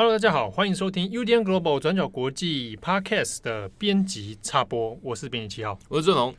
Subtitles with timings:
[0.00, 6.32] Hello，大家好，欢迎收听 UDN Global 转角国际 Podcast 的编辑插播，我是编辑七号，我是正龙。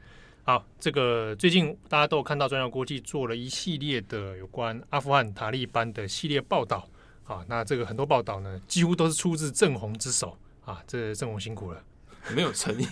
[0.45, 6.87] 好，这个最近大家都有看到转角国际做了一系列的有关阿富汗塔利班的系列报道
[7.25, 11.83] 啊，那这个很多报道呢，几乎都是出自正红之手啊，这正红辛苦了。
[12.35, 12.87] 没有诚意，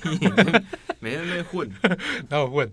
[1.00, 1.70] 没人在混，
[2.28, 2.70] 然后问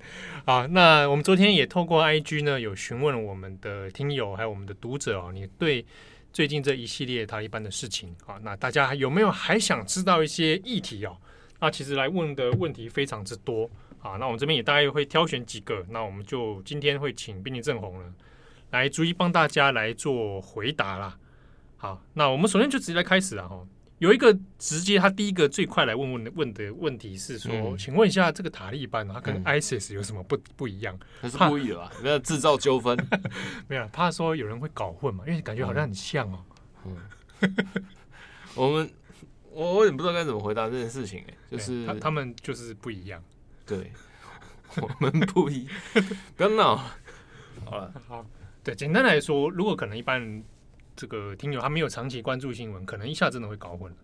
[0.47, 0.67] 啊。
[0.67, 5.85] 那我们昨天也透过 IG 呢，有询问我们的听友还有我们的读者哦，你对
[6.35, 11.17] 最近这一系列塔利班的事情啊，那大家有没有还想知道一些议题哦？
[11.61, 13.71] 那其实来问的问题非常之多
[14.03, 14.17] 啊。
[14.19, 18.13] 那我们这边也大概会挑选几个，那我们就今天会请宾利正红呢
[18.73, 21.17] 来逐一帮大家来做回答啦。
[21.77, 23.65] 好，那我们首先就直接来开始了哈。
[23.99, 30.99] 有一个直接，他第一个最快来问问的问的问题是说，嗯、请问一下，这个塔利班他跟 ISIS 有什么不不一样？
[31.23, 31.93] 他是故意的吧？
[32.03, 32.99] 没有制造纠纷？
[33.69, 35.25] 没有，怕说有人会搞混嘛？
[35.27, 36.45] 因为感觉好像很像哦。
[36.85, 36.97] 嗯，
[38.55, 38.91] 我们
[39.51, 43.23] 我我也不知道该怎么回答这件事情哎，就是他他们就是不一样。
[43.65, 43.93] 对，
[44.83, 45.69] 我们不一，
[46.37, 46.77] 不要闹。
[47.65, 48.27] 好了，好，
[48.63, 50.45] 对，简单来说，如果可能，一般人。
[50.97, 53.95] 这个听友他没有长期关注新闻，可能一下真的会搞混。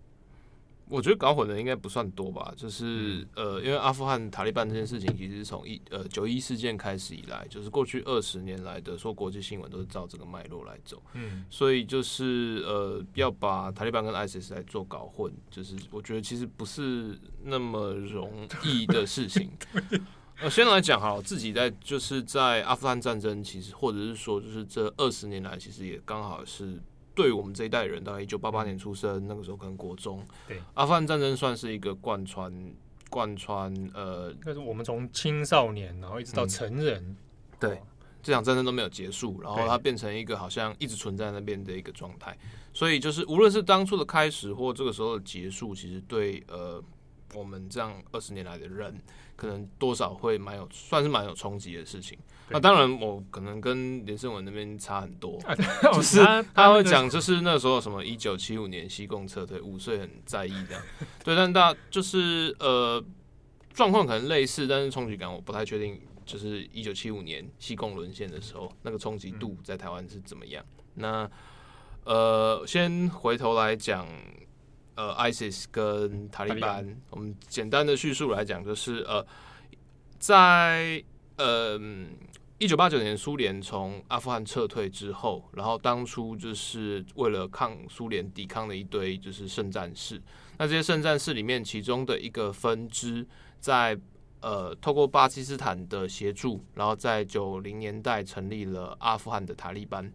[0.89, 11.01] 我觉得搞混的应该不算多吧，就是呃，因为阿富汗塔利班这件事情，其实从一呃九一事件开始以来，就是过去二十年来的说国际新闻都是照这个脉络来走。
[11.13, 19.49] 嗯，所以就是呃要把塔利班跟 ISIS 来做搞混，就是我觉得其实不是那么容易的事情。
[20.43, 26.81] 呃，先来讲哈，自己在就是在阿富汗战争，其实或者是说，就是这二十年来，其实也刚好是
[27.15, 32.51] 对我们这一代人，大概一九八八年出生，那个时候可能国中，对，阿富汗战争算是一个贯穿
[33.11, 37.17] 贯穿呃，但是我们从青少年然后一直到成人，嗯、
[37.61, 37.83] 对，
[38.23, 42.35] 这场战争都没有结束，然后它变成一个好像一直存在那边的一个状态，
[42.73, 46.83] 所以就是无论是当初的开始或这个时候的结束，其实对呃。
[47.33, 48.93] 我们这样二十年来的人，
[49.41, 52.19] 可能多少会蛮有，算是蛮有冲击的事情。
[52.51, 55.39] 那当然，我可能跟连胜文那边差很多，
[55.95, 56.19] 就是
[56.53, 60.83] 他会讲，就是那时候什么一九七五年西贡撤退，五岁很在意这样。
[61.25, 63.03] 对，但大就是呃，
[63.73, 65.99] 状况可能类似，但是冲击感我不太确定。
[66.27, 70.65] 就是一九七五年西贡沦陷的时候，那个冲击度在台湾是怎么样？
[70.95, 71.29] 那
[72.05, 74.07] 呃，先回头来讲。
[75.01, 79.27] 呃，ISIS 跟塔利班，我们简单的叙述来讲，就是呃，
[80.19, 81.03] 在
[81.39, 81.81] 呃
[82.59, 90.21] 一九八九年苏联从阿富汗撤退之后，然后当初就是为了抗苏联抵抗的一堆就是圣战士，
[90.59, 93.27] 那这些圣战士里面，其中的一个分支
[93.59, 93.99] 在
[94.43, 100.13] 呃透过巴基斯坦的协助，然后在九零年代成立了阿富汗的塔利班。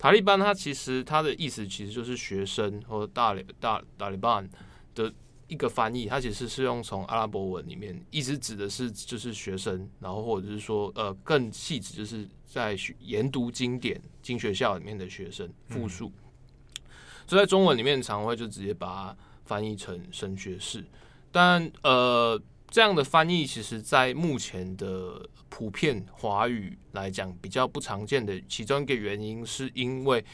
[0.00, 4.48] 塔利班，它其实它的意思其实就是学生或者大大塔利班
[4.94, 5.12] 的
[5.46, 16.10] 一个翻译，它其实是用从阿拉伯文里面，意思指的是就是学生，然后或者是说呃更细致，就是在研读经典经学校里面的学生复数，
[17.26, 20.82] 所以在中文里面常会就直接把它翻译成神学士，
[21.30, 22.40] 但呃。
[22.72, 30.24] 这样的翻译，其实，在目前的普遍华语来讲，比较不常见的其中一个原因，是因为，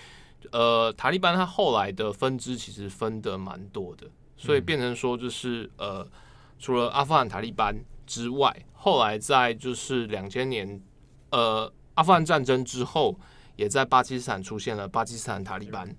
[0.53, 4.07] 呃，塔利班它后来的分支其实分的蛮多的，
[4.37, 6.07] 所以变成说，就是呃，
[6.59, 7.75] 除了阿富汗塔利班
[8.07, 10.81] 之外，后来在就是两千年，
[11.31, 13.19] 呃，阿富汗战争之后，
[13.57, 15.97] 也在巴基斯坦出现了巴基斯坦塔利班。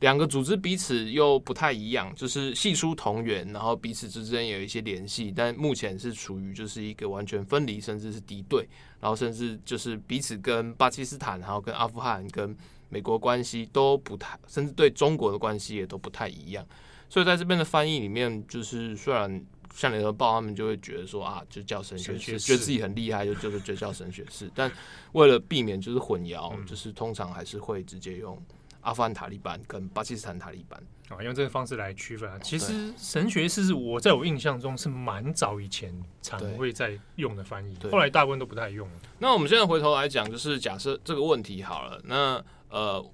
[0.00, 8.68] 两个组织彼此又不太一样，就是系出同源，然后彼此之间有一些联系，但目前是处于就是一个完全分离，甚至是敌对，
[9.00, 12.54] 然后甚至就是彼此跟巴基斯坦，然后跟阿富汗、跟
[12.90, 16.66] 美国关系都不太，甚至对中国的关系也都不太一样。
[17.08, 19.42] 所以在这边的翻译里面，就是虽然
[19.74, 24.70] 像联合报他们就会觉得说啊，就叫神学士，觉得自己很厉害，就就是就叫神学士，但
[25.12, 28.38] 为了避免就是混淆，就是通常还是会直接用。
[28.86, 32.38] 阿富汗塔利班跟巴基斯坦塔利班啊，用这个方式来区分啊。
[32.38, 38.94] 其实神学是我在我印象中是蛮早以前常会在用的翻译，后来大部分都不太用了。
[39.18, 43.04] 那我们现在回头来讲，就是假设这个问题好了，那呃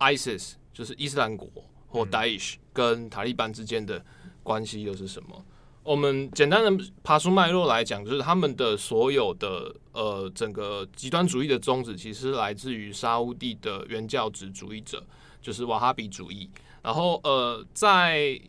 [0.00, 1.48] ，ISIS 就是伊斯兰国
[1.86, 4.04] 或 Daesh 跟塔利班之间的
[4.42, 5.44] 关系又是什么？
[5.84, 15.04] 我们简单的爬出脉络来讲，就是他们的所有的呃整个极端主义的宗旨，其实来自于沙乌地的原教旨主义者，
[15.42, 16.48] 就是瓦哈比主义。
[16.82, 18.40] 然后呃，在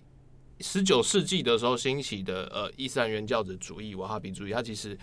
[0.62, 4.98] 十九世纪的时候兴起的呃伊斯兰原教旨主义瓦哈比主义，它其实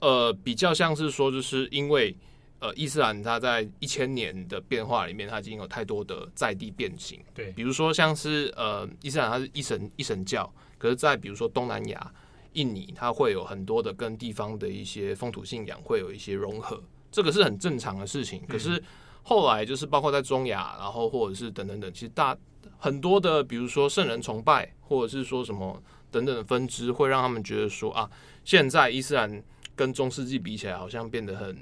[0.00, 2.16] 呃比较像是说，就是因为
[2.58, 7.20] 呃，伊斯兰它在一千年的变化里面，它已经有太多的在地变形。
[7.32, 12.12] 对，比如说像是呃，伊斯兰它是一神一神教，可是，在比如说东南亚、
[12.54, 16.82] 印尼，它会有很多的跟地方的一些风土信仰会有一些融合，
[17.12, 18.42] 这个是很正常的事情。
[18.48, 18.82] 可是
[19.22, 22.36] 后来就是包括在中亚，然后或者是等等等，其实大
[22.78, 25.80] 很多的，比如说圣人崇拜，或者是说什么
[26.10, 28.10] 等等的分支，会让他们觉得说啊，
[28.44, 29.40] 现在伊斯兰
[29.76, 31.56] 跟中世纪比起来，好像变得很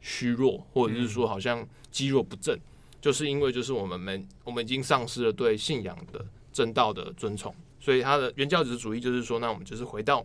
[0.00, 2.56] 虚弱，或者是说好像积弱不振，
[3.00, 10.24] 就是因为就是我们们我们已经丧失了对信仰的正道的尊崇，所以他的原教旨主义就是说，那我们就是回到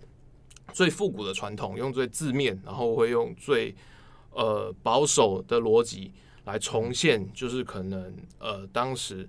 [0.74, 3.74] 最复古的传统，用最字面，然后会用最
[4.32, 6.12] 呃保守的逻辑
[6.44, 9.28] 来重现，就是可能呃当时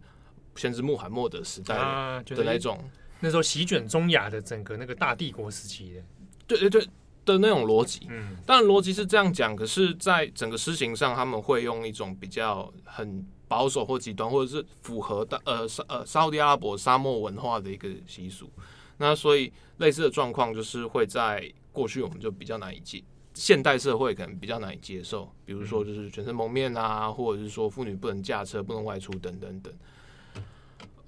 [0.57, 2.79] 先知穆罕默德时代的那种，
[3.21, 6.03] 那时候席卷中亚的整个那个大帝国时期的，
[6.47, 6.87] 对对对。
[7.27, 18.51] 的那种逻辑，嗯，当然逻辑是这样讲，可是，在整个施行上，他们会用一种比较很保守或极端，或者是符合的呃沙呃沙乌地阿拉伯沙漠文化的一个习俗。
[18.99, 23.03] 那所以类似的状况就是会在过去我们就比较难以接，
[23.35, 29.73] 现代社会可能比较难以接受，比如说就是全身蒙面啊，或者是说妇女不能驾车、不能外出等等等。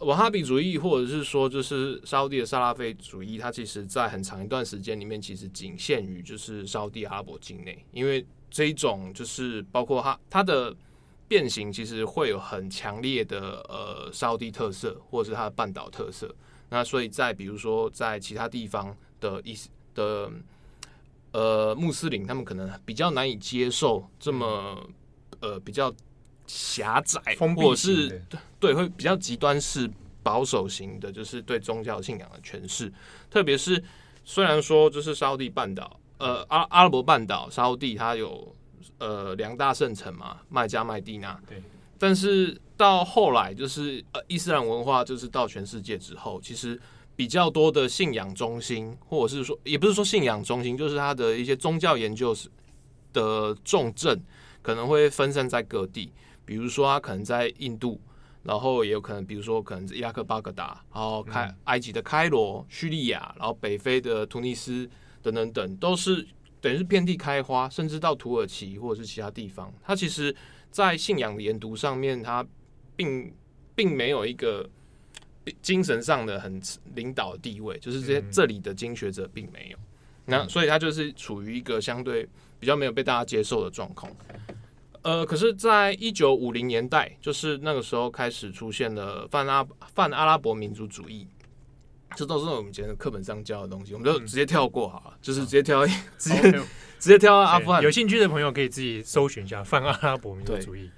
[0.00, 10.76] 瓦哈比主义，或者是说就是沙乌地的萨拉菲主义，它其实在很长一段时间里面，其实仅限于就是沙乌地阿拉伯境内，因为这一种就是包括它它的
[11.28, 16.34] 变形，其实会有很强烈的呃沙乌地特色，或者是它的半岛特色。
[16.70, 20.30] 那所以在比如说在其他地方的意思的
[21.32, 24.88] 呃穆斯林，他们可能比较难以接受这么
[25.40, 25.94] 呃比较。
[26.50, 29.86] 狭窄，或者是对对，会比较极端式
[30.22, 32.90] 保守型的，就是对宗教信仰的诠释。
[33.30, 33.84] 特别是
[34.24, 38.56] 虽然说就是沙乌地半岛，呃阿阿拉伯半岛沙乌地它有
[38.98, 41.38] 呃两大圣城嘛，麦加麦地那。
[41.48, 41.62] 对。
[41.98, 46.80] 但是到后来就是呃伊斯兰文化就是到全世界之后，其实
[47.16, 52.34] 比较多的信仰中心，或者是说也不是说信仰中心，就是它的一些宗教研究
[53.12, 54.22] 的重镇
[54.62, 56.12] 可能会分散在各地。
[56.44, 58.00] 比如说，它可能在印度，
[58.42, 64.88] 然后也有可能，比如说，可能是伊拉克巴格达，然后开埃及的开罗、叙利亚，然后北非的突尼斯
[65.20, 66.26] 等等等，都是
[66.60, 69.72] 等于是遍地开花，甚至到土耳其或者是其他地方。
[69.82, 70.34] 它其实，
[70.70, 72.46] 在信仰的研读上面，它
[72.96, 73.32] 并
[73.74, 74.68] 并没有一个
[75.62, 76.60] 精神上的很
[76.94, 79.78] 领导的地位，就是这些这里的经学者并没有。
[80.26, 82.28] 那所以，它就是处于一个相对
[82.58, 84.12] 比较没有被大家接受的状况。
[85.02, 91.26] 呃，可是，在一九五零年代，就是那个时候开始出现了泛阿泛阿拉伯民族主义，
[92.18, 95.86] 这都是我们以前的课本上教的东西，我们就直接跳过好了，嗯、就是直接跳，
[96.18, 96.52] 直接
[96.98, 97.80] 直接跳到阿富汗。
[97.82, 100.90] 有兴趣的朋友可以自己搜寻一下泛阿拉伯民族主义。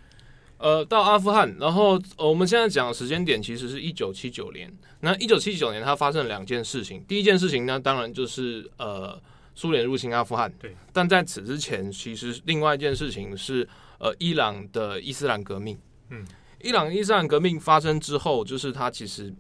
[0.57, 4.73] 呃，到阿富汗，然后、呃、我们现在讲的时间点其实是一九七九年。
[5.01, 7.05] 那一九七九年，它发生了两件事情。
[7.07, 9.21] 第一件事情呢，当然就是呃，
[9.55, 10.53] 苏联入侵阿富汗。
[10.59, 10.75] 对。
[10.93, 13.69] 但在此之前，其实另外一件事情是。
[14.03, 15.79] 呃，伊朗的伊斯兰革命，
[16.09, 16.27] 嗯，
[16.63, 19.31] 伊朗伊斯兰革命发生之后，就是它其实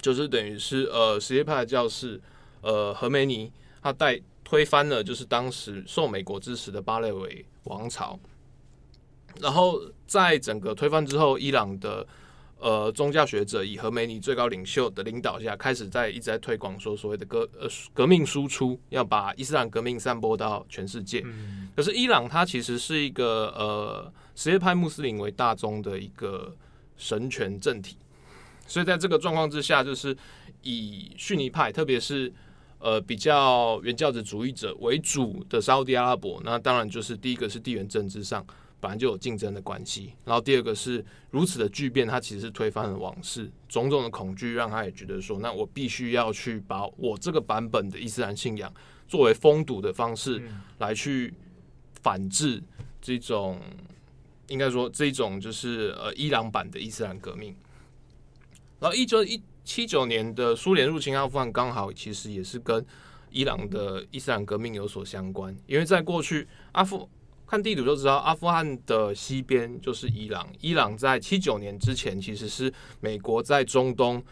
[0.00, 2.20] 就是等于是呃，什叶派的教士
[2.60, 3.52] 呃，何梅尼
[3.82, 8.18] 他带推翻了就是当时受美国支持的巴列维王朝，
[9.40, 12.06] 然后在整个推翻之后，伊朗的。
[12.60, 21.22] 呃，宗教学者以何梅尼最高领袖的领导下，开始在一直在推广说所谓的革呃革命输出，要把伊斯兰革命散播到全世界。
[21.24, 26.52] 嗯、可是伊朗它其实是一个呃什叶派穆斯林为大宗的一个
[26.96, 27.96] 神权政体，
[28.68, 30.16] 所以在这个状况之下，就是
[30.62, 32.32] 以逊尼派，特别是
[32.78, 38.46] 呃比较原教旨主义者为主的沙乌地阿拉伯，那当然就是第一个是地缘政治上。
[38.80, 48.72] 本来就有竞争的关系，然后第二个是如此的巨变，它其实是推翻了往事，种种的恐惧让他也觉得说，那我必须要去把我这个版本的伊斯兰信仰
[49.08, 50.40] 作为封堵的方式
[50.78, 51.34] 来去
[52.02, 52.62] 反制
[53.00, 53.60] 这种，
[54.46, 57.52] 应该说这种就是呃伊朗版的伊斯兰革命。
[58.80, 62.84] 然后一九一七九年的苏联入侵阿富汗，刚好其实也是跟
[63.30, 67.08] 伊朗的伊斯兰革命有所相关，因为在过去阿富。
[67.50, 70.46] 看地图就知道，阿富汗的西边就是伊朗。
[70.60, 72.70] 伊朗在七九年之前其实是
[73.00, 74.22] 美国在中东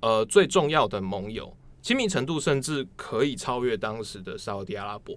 [0.00, 5.16] 呃最重要的盟友，亲密程度甚至可以超越当时的沙乌地阿拉伯。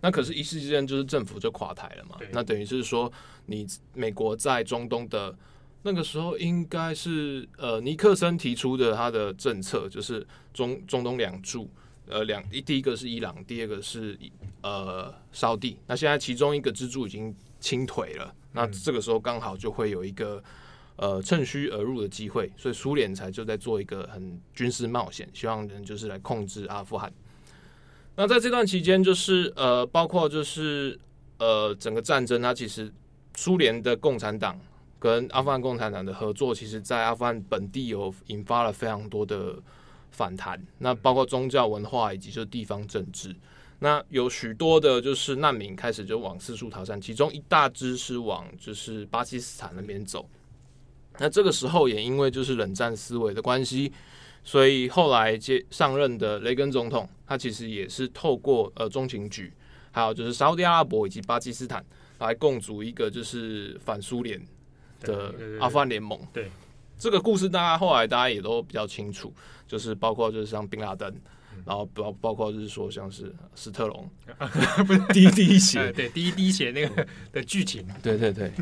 [0.00, 2.16] 那可是，一时之间就是政府就垮台了嘛。
[2.32, 3.12] 那等于是说，
[3.44, 5.36] 你美国在中东的
[5.84, 11.70] 那个时候，应该是呃尼克森提出的他的政策，就是中中东两柱。
[12.06, 14.18] 呃，两第一个是伊朗，第二个是
[14.60, 15.78] 呃沙地。
[15.86, 18.34] 那现在其中一个支柱已经倾颓了。
[18.52, 20.42] 那这个时候刚好就会有一个
[20.96, 27.10] 呃趁虚而入的机会，所以苏联才就在做一个很军事冒险，希望能就是来控制阿富汗。
[28.16, 30.98] 那在这段期间，就是呃，包括就是
[31.38, 32.92] 呃，整个战争，它其实
[33.34, 34.60] 苏联的共产党
[35.04, 39.54] 跟阿富汗共产党的合作，其实在阿富汗本地有引发了非常多的
[40.10, 40.58] 反弹。
[40.78, 43.36] 那包括宗教文化以及就地方政治，
[43.80, 50.26] 那有许多的就是难民开始就往四处逃散，其中一大支是往就是巴基斯坦那边走。
[51.18, 53.92] 那这个时候也因为就是冷战思维的关系。
[54.42, 59.52] 所以后来接上任的雷根总统，他其实也是透过呃中情局，
[59.90, 61.84] 还有就是沙乌地阿拉伯以及巴基斯坦
[62.20, 64.42] 来共组一个就是反苏联
[65.04, 66.18] 的阿富汗联盟。
[66.32, 66.50] 对，
[66.98, 69.32] 这个故事大家后来大家也都比较清楚，
[69.68, 71.12] 就是包括就是像宾拉登，
[71.64, 74.10] 然后包包括就是说像是史特龙，
[74.86, 78.52] 不是第一滴血，对第一滴血那个的剧情，对对对，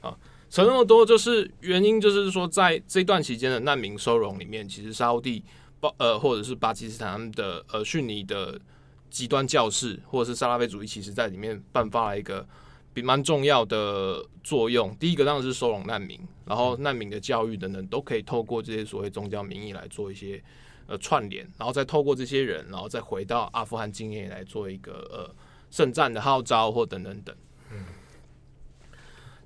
[0.00, 0.16] 啊。
[0.50, 5.42] 扯那么多，就是原因，就是说，在这段期间的难民收容里面，其实沙乌地
[5.80, 8.60] 巴呃，或者是巴基斯坦的呃逊尼的
[9.08, 12.46] 极端教士，或者是萨拉菲主义，其实在里面颁发了一个
[12.94, 14.94] 比蛮重要的作用。
[14.96, 20.42] 第一个当然是收容难民，然后难民的教育等等，都可以透过这些所谓宗教名义来做一些
[20.86, 25.34] 呃串联，然后再透过这些人，然后再回到阿富汗经验来做一个呃
[25.70, 27.34] 圣战的号召或等等等。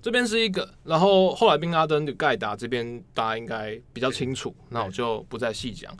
[0.03, 5.93] 这边是一个，然后后来宾拉登的盖达这边大家应该比较清楚，那我就不再细讲。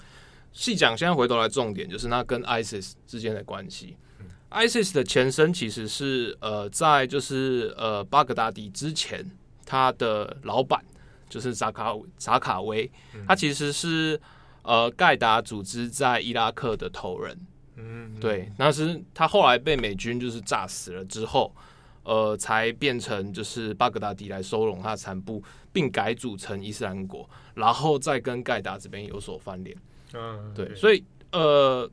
[0.53, 3.97] 细讲，现在回头来重点就是那跟 ISIS 之间的关系。
[4.51, 9.25] ISIS 的前身其实是呃在就是呃巴格达迪之前，
[9.65, 10.83] 他的老板
[11.29, 12.91] 就是扎卡扎卡威，
[13.27, 14.21] 他其实是
[14.63, 17.39] 呃盖达组织在伊拉克的头人。
[17.77, 21.55] 嗯，对，那是他后来被美军就是炸死了之后。
[22.09, 29.77] 呃，才变成就是巴格达迪来收拢他的残部，并改组成伊斯兰国，然后再跟盖达这边有所翻脸。
[30.15, 31.91] 嗯，对，所以呃，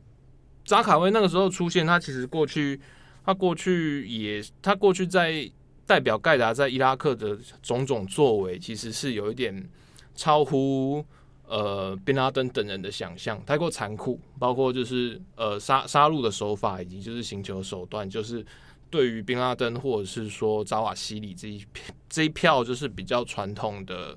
[0.66, 2.80] 扎卡威那个时候出现，他其实过去，
[3.26, 5.50] 他过去也，他过去在
[5.86, 9.70] 代表盖达在伊拉克的种种作为，其实是有一点
[10.16, 11.06] 超乎
[11.48, 18.46] 呃宾拉登等人的想象，太过残酷，包括就是呃杀杀戮的手法，以及就是刑求手段，就是。
[18.90, 21.66] 对于宾拉登或者是说扎瓦西里这一
[22.08, 24.16] 这一票，就是比较传统的、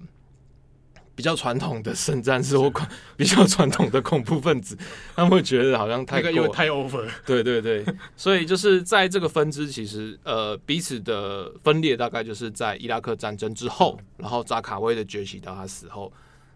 [1.17, 2.71] 比较传统的圣战士或
[3.17, 4.79] 比较传统的恐怖分子，
[5.17, 7.09] 他们会觉得好像太过、那个、太 over。
[7.27, 7.85] 对对对，
[8.17, 16.13] 所以就是在这个分支，其实呃彼此的分裂大概就是在伊拉克战争之后，然后扎卡威的崛起到他死后，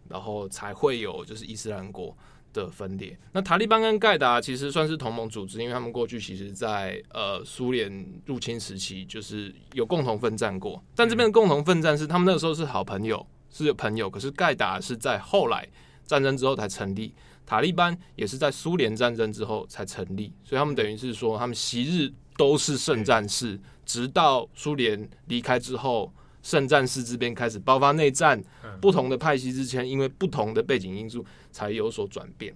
[0.08, 2.16] 然后才会有就是伊斯兰国。
[2.52, 15.68] 的分裂，那塔利班跟盖达其实算是同盟组织，因为他们过去其实在呃苏联入侵时期就是有共同奋战过，但这边的共同奋战是他们那个时候是好朋友，是有朋友，可是盖达是在后来
[16.06, 17.14] 战争之后才成立，
[17.44, 26.12] 塔利班也是在苏联战争之后才成立，所以他们等于是说他们昔日都是圣战士，直到苏联离开之后。
[26.42, 28.42] 圣战士这边开始爆发内战，
[28.80, 32.50] 不同的派系之间因为不同的背景因素才有所转变。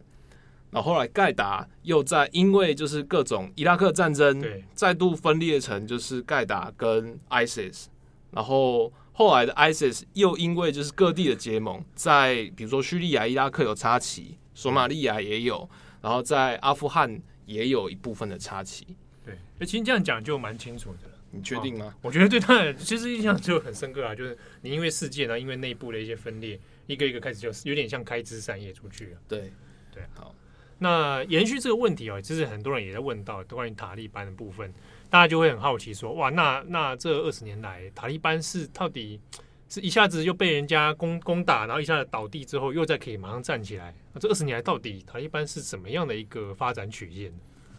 [0.71, 7.85] 然后后来盖达又在因为就是各种伊拉克战争，再度分裂成就是盖达跟 ISIS。
[8.31, 15.69] 然后后来的 ISIS 又因为就是各地的结盟，在比如说叙利亚、伊拉克有插旗，索马利亚也有，
[16.03, 18.97] 然后在阿富汗也有一部分的插旗。
[19.25, 21.11] 对，那其实这样讲就蛮清楚的。
[21.31, 21.93] 你确定吗？
[22.03, 29.19] 我觉得对他其实印象就很深刻啊，就是你因为世界，然后因为内部的一些分裂，一个一个开始就有点像开枝散叶出去了。
[29.27, 29.53] 对
[29.93, 30.35] 对，好。
[30.79, 34.73] 那延续这个问题啊，其实很多人也在问到关于塔利班的部分，
[35.15, 39.21] 大家就会很好奇说，哇，那那这二十年来，塔利班是到底
[39.69, 43.95] 是一下子又被人家攻攻打，然后一下子倒地之后，又再可以马上站起来？
[44.13, 47.33] 那这二十年来，到底塔利班是怎么样的一个发展曲线？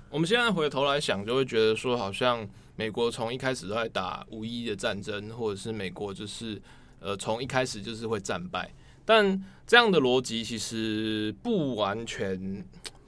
[0.10, 2.48] 我们现在回头来想，就会觉得说，好像。
[2.78, 6.62] 美国从一开始都在打无意义的战争，或者是美国就是
[7.00, 8.70] 呃从一开始就是会战败，
[9.06, 12.66] 但这样的逻辑其实不完全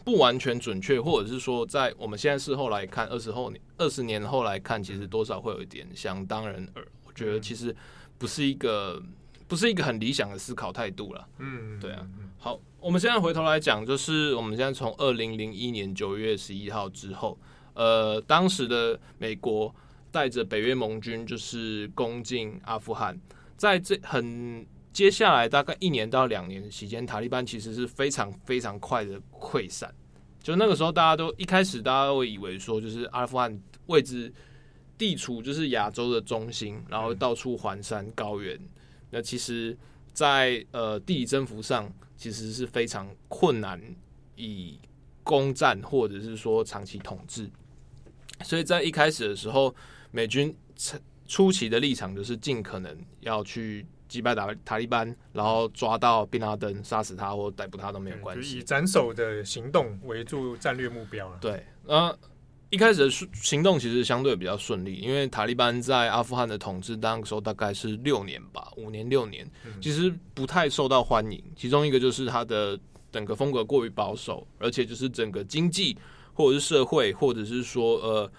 [0.07, 6.87] 不完全准确，或者是说在我们现在事后来看，二十后年二十年后来看，其实多少会有一点想当然耳。
[7.03, 7.75] 我觉得其实
[8.17, 9.03] 不是一个
[9.49, 11.27] 不是一个很理想的思考态度了。
[11.39, 12.07] 嗯，对啊。
[12.39, 17.37] 好，我们现在回头来讲，就是我们现在从二零零一年九月十一号之后。
[17.73, 19.75] 呃，当时的美国
[20.09, 23.19] 带着北约盟军就是攻进阿富汗，
[23.57, 24.65] 在这很
[24.97, 29.93] 接下来大概一年到两年的期间，塔利班其实是非常非常快的溃散。
[30.41, 34.33] 就那个时候，大家都一开始大家都以为说，就是阿富汗位置
[34.97, 38.59] 地处就是亚洲的中心，然后到处环山高原，
[39.11, 39.77] 那其实
[40.13, 43.79] 在呃地理征服上其实是非常困难，
[44.35, 44.79] 以
[45.21, 47.47] 攻占或者是说长期统治。
[48.43, 49.75] 所以在一开始的时候，
[50.09, 50.55] 美军
[51.27, 61.37] 初期的立场就是尽可能要去击败塔塔利班，然后抓到宾拉登，杀死他或逮捕他都没有关系，以斩首的行动为主战略目标了。
[61.41, 62.17] 对，呃，
[62.69, 69.49] 一开始的行动其实相对比较顺利，因为塔利班在阿富汗的统治当时候大概是六年吧，五年六年，
[69.81, 71.43] 其实不太受到欢迎。
[71.55, 72.79] 其中一个就是他的
[73.11, 75.97] 整个风格过于保守，而且就是整个经济
[76.33, 78.31] 或者是社会，或者是说呃。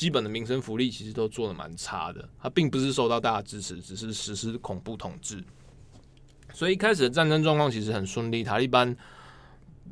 [0.00, 5.44] 基本的民生福利其实都做的蛮差的，他并不是受到大家支持，只是实施恐怖统治。
[6.54, 8.96] 所以一开始的战争状况其实很顺利，塔利班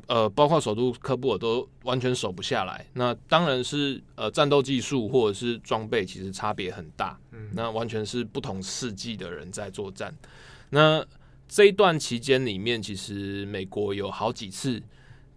[0.07, 2.87] 呃，包括首都喀布尔都完全守不下来。
[2.95, 10.17] 那当然是呃，战斗技术或者是装备其实差别很大，嗯，那完全是不同世纪的人在作战。
[10.71, 11.05] 那
[11.47, 14.83] 这一段期间里面，其实美国有好几次，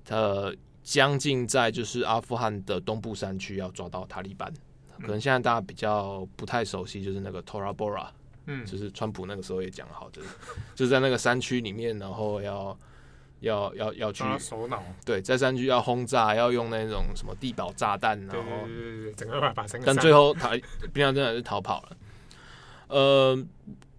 [0.08, 0.56] 呃。
[0.84, 4.52] 将近在就是阿富汗的东部山区要抓到塔利班，
[5.02, 8.08] 可能现在大家比较不太熟悉，就是那个 Tora Bora，
[8.48, 10.30] 嗯，就是川普那个时候也讲好，就 是
[10.76, 12.78] 就是在那个山区里面，然后要
[13.42, 18.42] 要要要去首脑，对，在山区要轰炸，要用那种什么地堡炸弹，然后
[19.16, 20.52] 整个把把但最后塔
[20.94, 21.98] 宾拉登还是逃跑了，
[22.88, 23.46] 呃。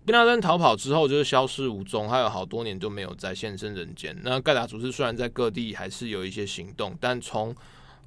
[0.04, 4.16] 宾拉登逃跑之后就是消失无踪，还有好多年都没有再现身人间。
[4.22, 7.54] 那盖达组织虽然在各地还是有一些行动，但从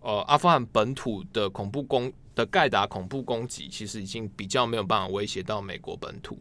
[0.01, 6.37] 呃阿富汗本土的恐怖攻的盖达恐怖攻击，其实已经比较没有办法威胁到美国本土。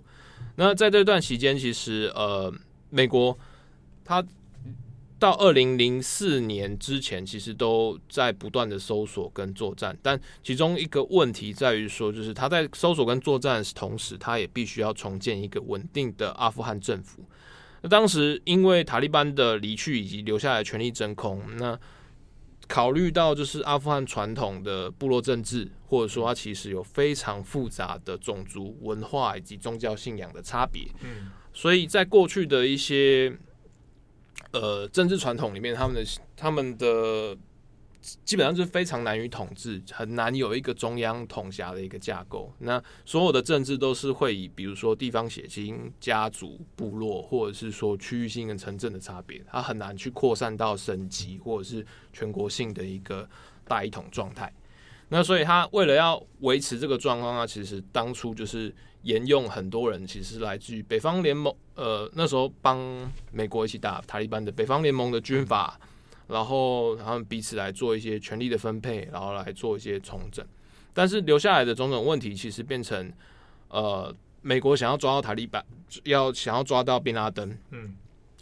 [0.56, 2.52] 那在这段期间，其实呃
[2.90, 3.36] 美国
[4.04, 4.24] 它。
[5.16, 17.24] 到二零零四年之前，其实都在不断的搜索跟作战，但其中一个问题在于说，就是他在搜索跟作战的同时，他也必须要重建一个稳定的阿富汗政府。
[17.80, 21.78] 那当时因为塔利班的离去以及留下来的权力真空，那
[22.66, 33.34] 考虑到就是阿富汗传统的部落政治，或者说它其实有非常复杂的种族文化以及宗教信仰的差别，嗯，所以在过去的一些。
[34.54, 36.04] 呃，政治传统里面，他们的
[36.36, 37.36] 他们的
[38.24, 42.52] 基本上是非常难于统治，很难有一个中央统辖的一个架构。
[42.60, 53.28] 那所有的政治都是会以，比如说地方血亲、家族、部落，或者是说区域性跟城镇的差别，它很难去扩散到省级或者是全国性的一个
[53.66, 54.52] 大一统状态。
[55.08, 58.74] 那所以他为了要维持这个状况，啊其实当初就是。
[59.04, 62.78] 沿用很多人其实来自于北方联盟，呃，那时候帮
[63.32, 65.78] 美国一起打塔利班的北方联盟的军阀，
[66.28, 70.44] 然后他们彼此来做一些权力的分配，然后来做一些重整。
[70.92, 73.12] 但是留下来的种种问题，其实变成，
[73.68, 75.64] 呃，美国想要抓到塔利班，
[76.04, 77.96] 要想要抓到宾拉登，嗯，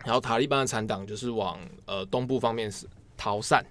[0.04, 3.64] 然后塔利班的残党就是往呃东部方面是逃散。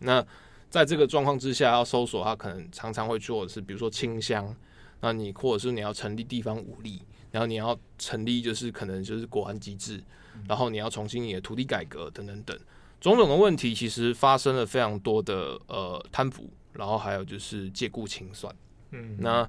[0.00, 0.24] 那
[0.68, 4.54] 在这个状况之下，要搜索，他可能常常会做的是，比如说清乡。
[5.00, 10.02] 那你或者是你要成立地方武力，然后你要成立就是可能就是国安机制，
[10.48, 12.58] 然后你要重新你的土地改革等等等
[13.00, 18.54] 种种的问题，其实发生了非常多的呃贪腐，然后还有就是借故清算。
[18.90, 19.48] 嗯，那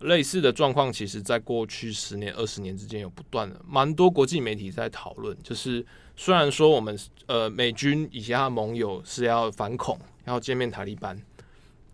[0.00, 5.84] 类似的状况，其实在过去十年、二十年之间有不断的蛮多国际媒体在讨论，就是
[6.16, 11.20] 虽然说我们呃美军以及他的盟友是要反恐，要歼灭塔利班。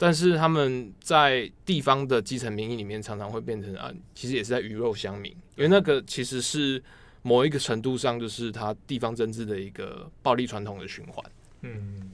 [0.03, 6.83] 但是他们在地方的基层民意里面，常常会变成啊，其实也是在鱼肉乡民，因为那个其实是
[7.23, 11.25] 某一个程度上，就是他地方政治的一个暴力传统的循环。
[11.61, 12.11] 嗯，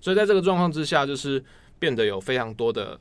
[0.00, 1.44] 所以在这个状况之下，就是
[1.80, 2.96] 变得有非常多的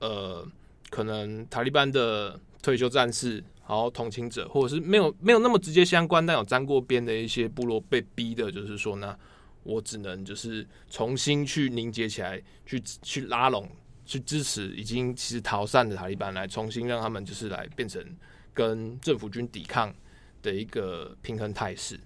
[0.00, 0.44] 呃，
[0.90, 3.36] 可能塔利班的退休战士，
[3.68, 9.16] 然后同情者，或者是没有没有那么直接相关，但有沾过边的一些部落被逼的，就是说呢。
[9.62, 13.68] 我只能就是重新去凝结起来，去去拉拢，
[14.06, 18.04] 去支持已经其实逃散的塔利班，来重新让他们就是来变成
[18.54, 19.94] 跟政府军抵抗
[20.42, 21.98] 的一个平衡态势。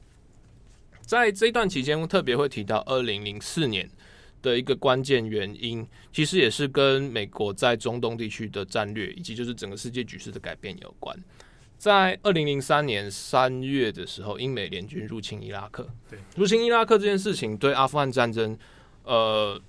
[1.01, 3.89] 在这一段期间，特别会提到二零零四年
[4.43, 11.17] 的一个关键原因，其实也是跟美国在中东地区的战略以及就是整个世界局势的改变有关。
[11.85, 15.87] 在二零零三年三月的时候，英美联军入侵伊拉克。
[16.09, 18.57] 对，入侵伊拉克这件事情对阿富汗战争，
[19.03, 19.61] 呃，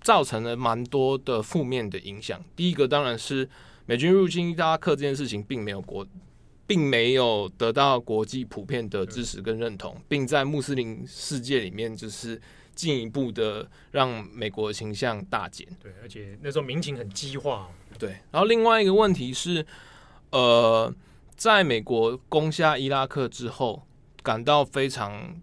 [0.00, 2.40] 造成了蛮多的负面的影响。
[2.54, 3.48] 第一个当然是
[3.84, 6.06] 美军入侵伊拉克这件事情，并没有国，
[6.68, 12.40] 并没有得到国际普遍的支持跟认同，并在穆斯林世界里面就是
[12.76, 15.66] 进一步的让美国形象大减。
[15.82, 17.68] 对，而且那时候民情很激化。
[17.98, 19.66] 对，然后另外一个问题是，
[20.30, 20.94] 呃，
[21.36, 23.86] 在美国攻下伊拉克之后，
[24.22, 25.40] 感到非常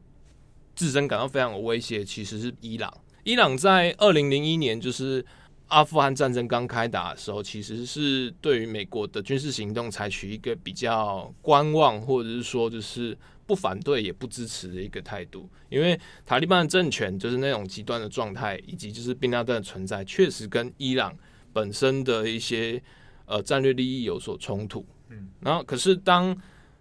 [0.76, 2.92] 自身感到非常有威胁，其实是伊朗。
[3.24, 5.24] 伊朗在二零零一年就是
[5.68, 15.48] 阿富汗战争刚开打的时候，其实是对于美国的军事行动采取一个比较观望，或者是说就是不反对也不支持的一个态度。
[15.70, 21.16] 因为塔利班的政权就是那种极端的状态，以及就是宾拉登的存在，确实跟伊朗
[21.54, 22.82] 本身的一些
[23.26, 24.86] 呃战略利益有所冲突。
[25.12, 26.36] 嗯，然后可是当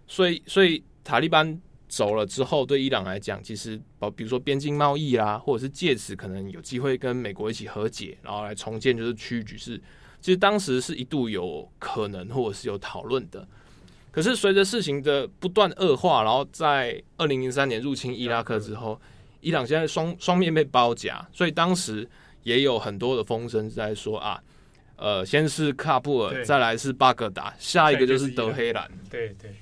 [0.07, 1.61] 所以所以塔利班。
[1.91, 9.75] 走了之后，对伊朗来讲，其实包比如说边境贸易啦，或者是借此可能有机会跟美国一起和解，然后来重建就是区域局势。
[10.21, 13.45] 其实当时是一度有可能或者是有讨论的。
[14.09, 18.97] 可是随着事情的不断恶化，然后在二零零三年入侵伊拉克之后，
[19.41, 22.09] 伊朗现在双双面被包夹，所以当时
[22.43, 24.41] 也有很多的风声在说啊，
[25.01, 28.89] 呃，先是喀布尔，再来是巴格达，下一个就是德黑兰。
[29.09, 29.55] 对对。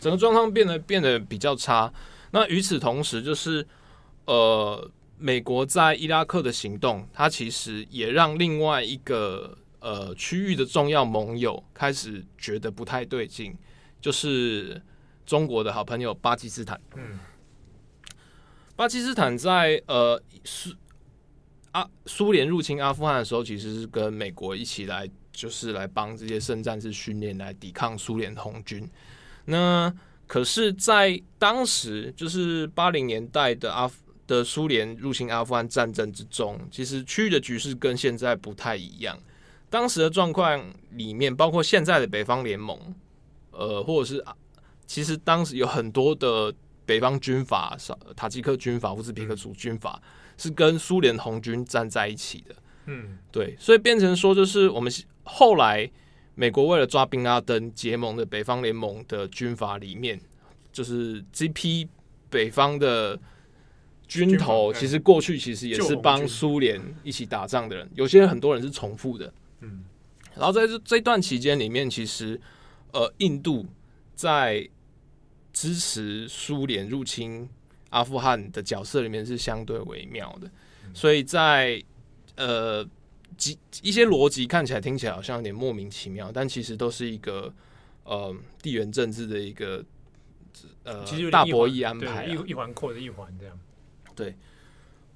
[0.00, 1.92] 整个状况变得变得比较差。
[2.30, 3.66] 那与此同时，就是
[4.24, 13.54] 呃，美国在伊拉克的行动，它其实也让另外一个呃区域的重要盟友开始觉得不太对劲，
[14.00, 14.80] 就是
[15.26, 16.80] 中国的好朋友巴基斯坦。
[16.96, 17.18] 嗯，
[18.74, 20.70] 巴基斯坦在呃苏
[21.74, 28.88] 阿苏联入侵阿富汗的时候，其实是跟美国一起来，就是来帮这些圣战士训练，来抵抗苏联红军。
[29.46, 29.92] 那
[30.26, 33.90] 可是，在当时就是八零年代的阿
[34.26, 39.18] 的苏联入侵阿富汗战争之中，其实区域的局势跟现在不太一样。
[39.68, 42.78] 当时的状况里面，包括现在的北方联盟，
[43.50, 44.34] 呃，或者是啊
[44.86, 46.54] 其实当时有很多的
[46.86, 47.76] 北方军阀，
[48.14, 50.00] 塔吉克军阀、乌兹别克族军阀，
[50.36, 52.54] 是跟苏联红军站在一起的。
[52.86, 54.92] 嗯，对，所以变成说，就是我们
[55.22, 55.90] 后来。
[56.36, 60.20] 美国为了抓宾拉登结盟的北方联盟的军阀里面，
[60.72, 61.88] 就是这批
[62.28, 63.16] 北方的
[64.08, 69.32] 军头，其实过去其实也是帮苏联一起打仗的人，有些很多人是重复的。
[69.60, 69.84] 嗯，
[70.34, 72.40] 然后在这这段期间里面，其实
[72.92, 73.64] 呃，印度
[74.16, 74.68] 在
[75.52, 77.48] 支持苏联入侵
[77.94, 80.50] 阿富汗的角色里面是相对微妙的，
[80.92, 81.82] 所以在
[82.36, 82.86] 呃。
[83.36, 87.52] 几一些逻辑看起来听起来好像有点莫名其妙，但其实都是一个
[88.04, 89.84] 呃地缘政治的一个
[90.84, 93.58] 呃大博弈安排，一一环扣着一环这样。
[94.14, 94.36] 对，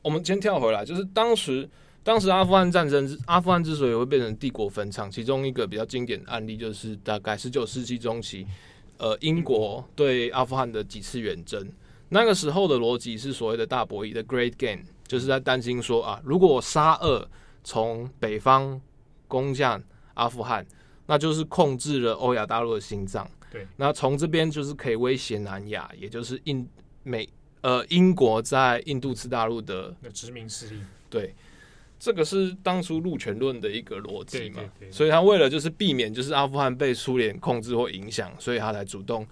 [0.02, 1.68] 我们先跳回来，就是当时
[2.02, 8.44] 当时阿富汗战争，阿富汗之所以会变成帝国坟场，其中一个比较经典的案例就是大概十九世纪中期，
[8.96, 11.70] 呃，英国对阿富汗的几次远征，
[12.10, 17.28] 那个时候的逻辑是所谓的大博弈的 Great Game，就是在担心说啊，如果沙俄
[17.62, 18.80] 从北方
[19.26, 19.82] 攻占
[20.14, 20.66] 阿富汗，
[21.06, 23.28] 那就是控制了欧亚大陆的心脏。
[23.50, 26.68] 对，那从这边就是可以威胁南亚，也就是印
[27.02, 27.28] 美
[27.62, 30.80] 呃英国在印度次大陆的殖民势力。
[31.08, 31.34] 对，
[31.98, 34.62] 这个是当初陆权论的一个逻辑嘛。
[34.90, 39.26] 所以他为了就是避免就是阿富汗被苏联控制或影响，所以他才主动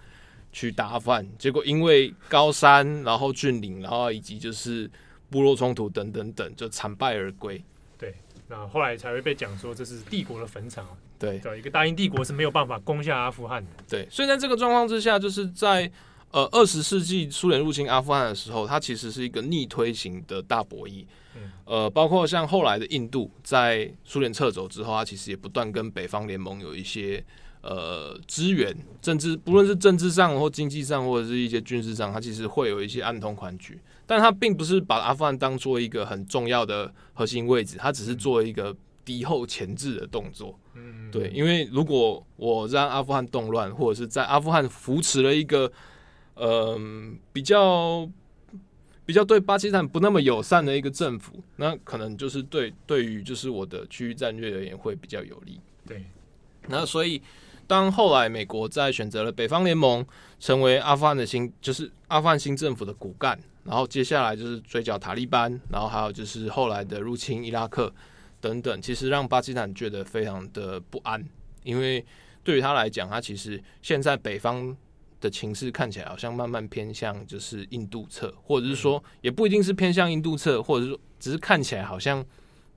[0.57, 1.23] 去打阿富汗。
[1.37, 4.89] 结果因为高山，然后峻岭，然后以及就是
[5.29, 7.63] 部落冲突等等等，就惨败而归。
[7.95, 8.15] 对
[8.47, 10.87] 那后来才会被讲说这是帝国的坟场，
[11.19, 14.07] 对，对，一个大英帝国是没有办法攻下阿富汗的，对。
[14.09, 15.91] 所以在这个状况之下，就是在
[16.31, 27.23] 呃二十世纪苏联入侵阿富汗的时候，它其实是一个逆推型的大博弈，嗯，呃，包括像后来的印度在苏联撤走之后，它其实也不断跟北方联盟有一些
[27.67, 33.77] 呃资源，政治不论是政治上或经济上或者是一些军事上，它其实会有一些暗通款曲。
[34.05, 40.57] 但它并不是把阿富汗当做一个很重要的核心位置，它只是做一个敌后前置的动作。
[40.75, 45.69] 嗯，对，因为如果我让阿富汗动乱，或者是在阿富汗扶持了一个
[46.35, 46.79] 呃
[47.33, 48.09] 比较
[49.05, 55.59] 比较对巴基斯坦不那么友善的一个政府，那可能就是对对于就是我的区域战略而言会比较有利。
[55.85, 56.05] 对，
[56.67, 57.21] 那所以
[57.67, 60.03] 当后来美国在选择了北方联盟
[60.39, 63.37] 成为阿富汗的新，就是阿富汗新政府的骨干。
[63.63, 67.93] 然后接下来就是追剿塔利班，然后还有就是后来的入侵伊拉克
[68.39, 71.21] 等等，其实让巴基斯坦觉得非常的不安，
[71.63, 72.03] 因为
[72.45, 74.73] 对于他来讲，他其实现在北方
[75.19, 82.25] 的情势看起来好像慢慢偏向就是印度侧，或者是说也不一定是偏向印度侧，或者是说只是看起来好像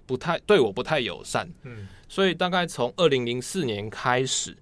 [0.06, 1.48] 不太对我不太友善。
[1.62, 4.56] 嗯，所以大概从二零零四年开始，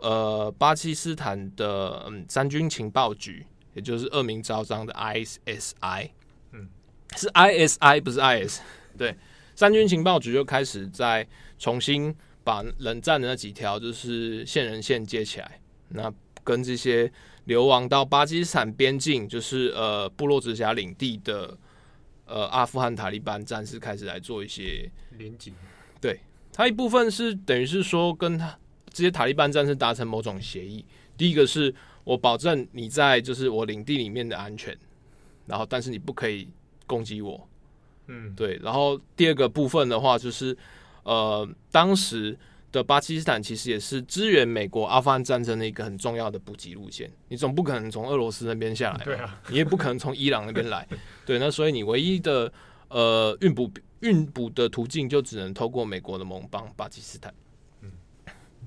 [0.00, 3.46] 呃，巴基斯坦的嗯三军情报局。
[3.72, 6.10] 也就是恶名昭彰的 ISI，
[6.50, 6.68] 嗯，
[7.14, 8.58] 是 ISI 不是 IS，
[8.98, 9.16] 对，
[9.54, 11.24] 三军情报局就开始在
[11.56, 15.60] 重新把把冷战的那几条就是线人线接起来，
[15.90, 17.10] 那跟这些
[17.44, 21.56] 流亡到巴基斯坦边境，就是呃部落直辖领地的
[22.26, 25.52] 呃阿富汗塔利班战士开始来做一些连结。
[26.00, 26.18] 对，
[26.52, 28.58] 他一部分是等于是说跟他
[28.92, 30.84] 这些塔利班战士达成某种协议。
[31.16, 31.74] 第一个是
[32.04, 34.76] 我保证你在就是我领地里面的安全，
[35.46, 36.48] 然后但是你不可以
[36.86, 37.48] 攻击我。
[38.08, 38.58] 嗯，对。
[38.62, 40.56] 然后第二个部分的话就是。
[41.02, 42.38] 呃，当时
[42.70, 47.10] 的巴基斯坦其实也是支援美国阿富汗战争的一个很重要的补给路线。
[47.28, 50.86] 你总不可能从俄罗斯那边下来，对啊，你也不可能从伊朗那边来，
[51.24, 51.38] 对。
[51.38, 52.52] 那所以你唯一的
[52.88, 57.34] 呃运补运补的途径就只能透过美国的盟邦巴基斯坦。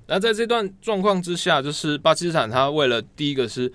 [0.04, 3.72] 嗯，那在这段状况之下，就是巴基斯坦他为了第一个是，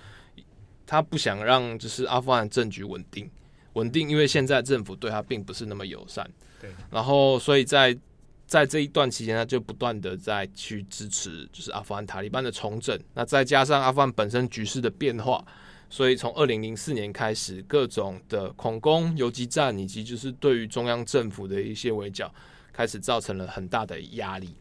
[0.86, 3.30] 他不想让就是阿富汗政局稳定
[3.74, 6.28] 稳定，因为现在政府对他并不是那么友善。
[6.60, 7.96] 对，然后所以在
[8.46, 12.98] 在这一段期间，他就不断的在去支持，就是阿富汗塔利班的重整。
[13.14, 15.44] 那再加上阿富汗本身局势的变化，
[15.90, 22.32] 所以从二零零四年开始，各种的恐攻、游击战，以及就是对于中央政府的一些围剿，
[22.72, 24.54] 开始造成了很大的压力。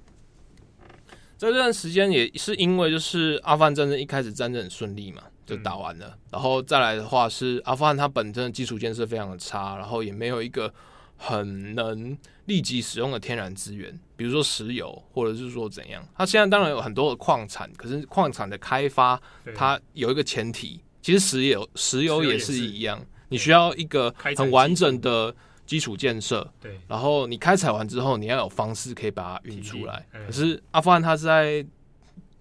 [1.38, 6.18] 在这段时间，也是因为就是阿富汗战争一开始战争很顺利嘛，就打完了。
[6.32, 10.74] 然后再来的话是阿富汗它本身的基础建设非常的差，然后也没有一个。
[11.20, 16.08] 很能立即使用的天然资源，比如说石油，或者是说怎样？
[16.16, 19.20] 它现在当然有很多的矿产，可是矿产的开发，
[19.56, 25.36] 它有一个前提，其实石油石油也是一样，你需要一个很完整的
[25.68, 26.52] 基础建设。
[26.60, 30.04] 对，然后你开采完之后，你要有方式可以把它运出来。
[30.26, 31.64] 可是阿富汗它是在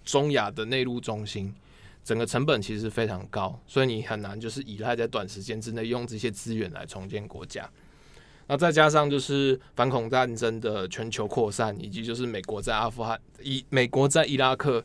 [0.03, 1.55] 中亚的内陆中心，
[2.03, 7.69] 整个成本其实非常高，所以你很难就是依赖在短时间之内用这些资源来重建国家。
[8.49, 14.85] 那再加上就是反恐战争的全球扩散，以及就是美国在阿富汗、伊美国在伊拉克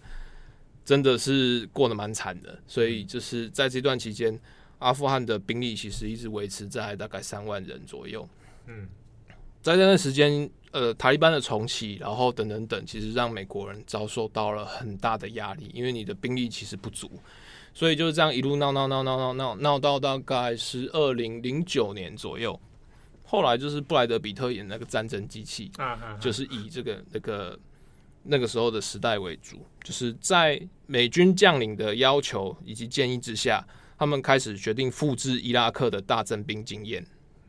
[0.84, 4.36] 真的是过得蛮惨的，所以就是在这段期间，
[4.82, 8.28] 阿富汗的兵力其实一直维持在大概三万人左右。
[8.66, 8.88] 嗯，
[9.62, 17.10] 在这段时间，呃，塔利班的重启，然后等等等，其实让美国人遭受到了很大的压力，因为你的兵力其实不足，
[17.74, 22.60] 所以就是这样一路闹闹闹闹闹闹闹到大概是二零零九年左右。
[23.24, 25.72] 后来就是布莱德比特演那个战争机器，
[26.20, 27.60] 就是以这个那个
[28.24, 33.66] 那个时候的时代为主，就是在美军将领的要求以及建议之下，
[34.02, 37.06] 他们开始决定复制伊拉克的大征兵经验。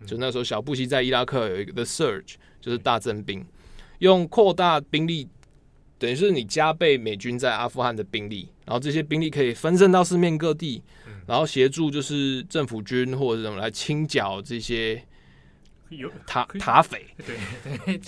[0.07, 3.43] 就那时候小布希在伊拉克有一个 The Surge，就是大征兵，
[4.01, 5.27] 用扩大兵力，
[5.99, 10.83] 等于是你加倍美军在阿富汗的兵力，然后这些兵力可以分散到四面各地，
[11.27, 15.03] 然后协助就是政府军或者什么来清剿这些。
[15.89, 17.39] 有塔塔匪，对
[17.87, 18.01] 对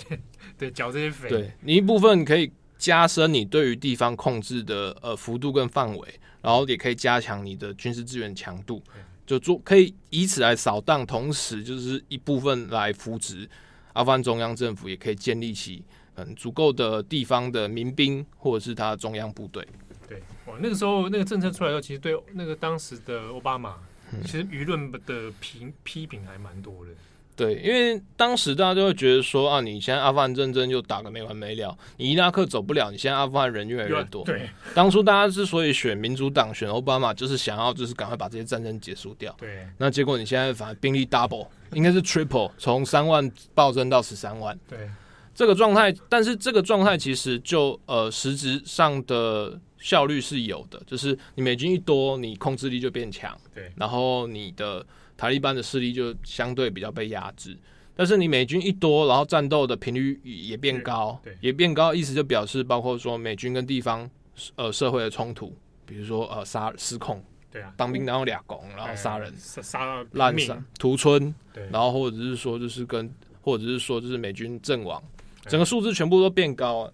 [0.55, 1.29] 对，剿这些匪。
[1.29, 8.79] 对，你一部分可以加深你对于地方控制的呃幅度跟范围，然后也可以加强你的军事资源强度，
[9.25, 13.49] 就做可以以此来扫荡，同时就是一部分来扶植
[13.93, 19.67] 阿富汗中央政府，也可以建立起嗯足够的地方的民兵或者是他的中央部队。
[20.07, 23.77] 对，哇，那个时候那个政策出来的时候，其实对那个当时的奥巴马，
[24.23, 26.91] 其实舆论的评批评还蛮多的。
[27.35, 34.23] 对，因为当时大家就会觉得说啊，你现在阿富汗战争就打个没完没了，你伊拉克走不了，你现在阿富汗人越来越多。
[34.23, 39.35] 对，当初大家之所以选民主党、选奥巴马，就是想要就是赶快把这些战争结束掉。
[39.37, 44.57] 对，那结果你现在反而兵力 double，应该是 triple，从三万暴增到十三万。
[44.69, 44.89] 对，
[45.33, 53.37] 这个状态，但是这个状态其实就呃实质上的效率是有的，就是你美军一多，你控制力就变强。
[53.53, 54.85] 对，然后你的。
[55.17, 57.57] 塔利班的势力就相对比较被压制，
[57.95, 64.09] 但是你美军一多，然后战斗的频率也变高，也变高，意思就表示包括说美军跟地方
[64.55, 71.33] 呃社会的冲突，比如说呃杀失控，对啊，当兵然后俩拱，然后杀人，杀滥杀屠村，
[71.71, 73.09] 然后或者是说就是跟
[73.41, 75.01] 或者是说就是美军阵亡，
[75.43, 76.93] 整个数字全部都变高了，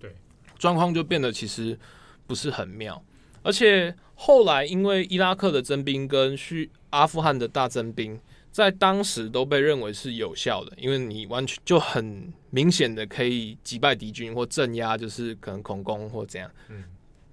[0.00, 0.12] 对，
[0.58, 1.78] 状况就变得其实
[2.26, 3.00] 不是很妙，
[3.42, 8.20] 而且后来因为伊拉克的征兵跟需阿富汗的大征兵
[8.52, 16.50] 在当时都被认为是有效的，因为你完全就很明显的可以击败敌军或镇压，就是可能恐攻或怎样。
[16.68, 16.82] 嗯，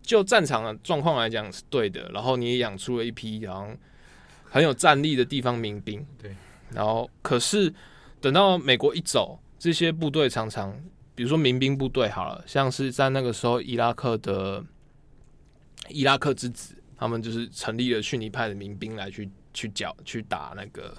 [0.04, 2.08] 就战场的状况来讲是对的。
[2.14, 3.68] 然后你也养出了一批然后
[4.44, 6.06] 很有战力的地方民兵。
[6.22, 6.36] 对。
[6.72, 7.74] 然后可是
[8.22, 10.80] 等到美国一走，这些部队常常，
[11.16, 14.64] 比如说民兵部队，好了，像是在那个时候伊拉克的
[15.90, 19.28] 伊拉克之子，他们就是成立了逊尼派的民兵来去。
[19.58, 20.94] 去剿去打那个，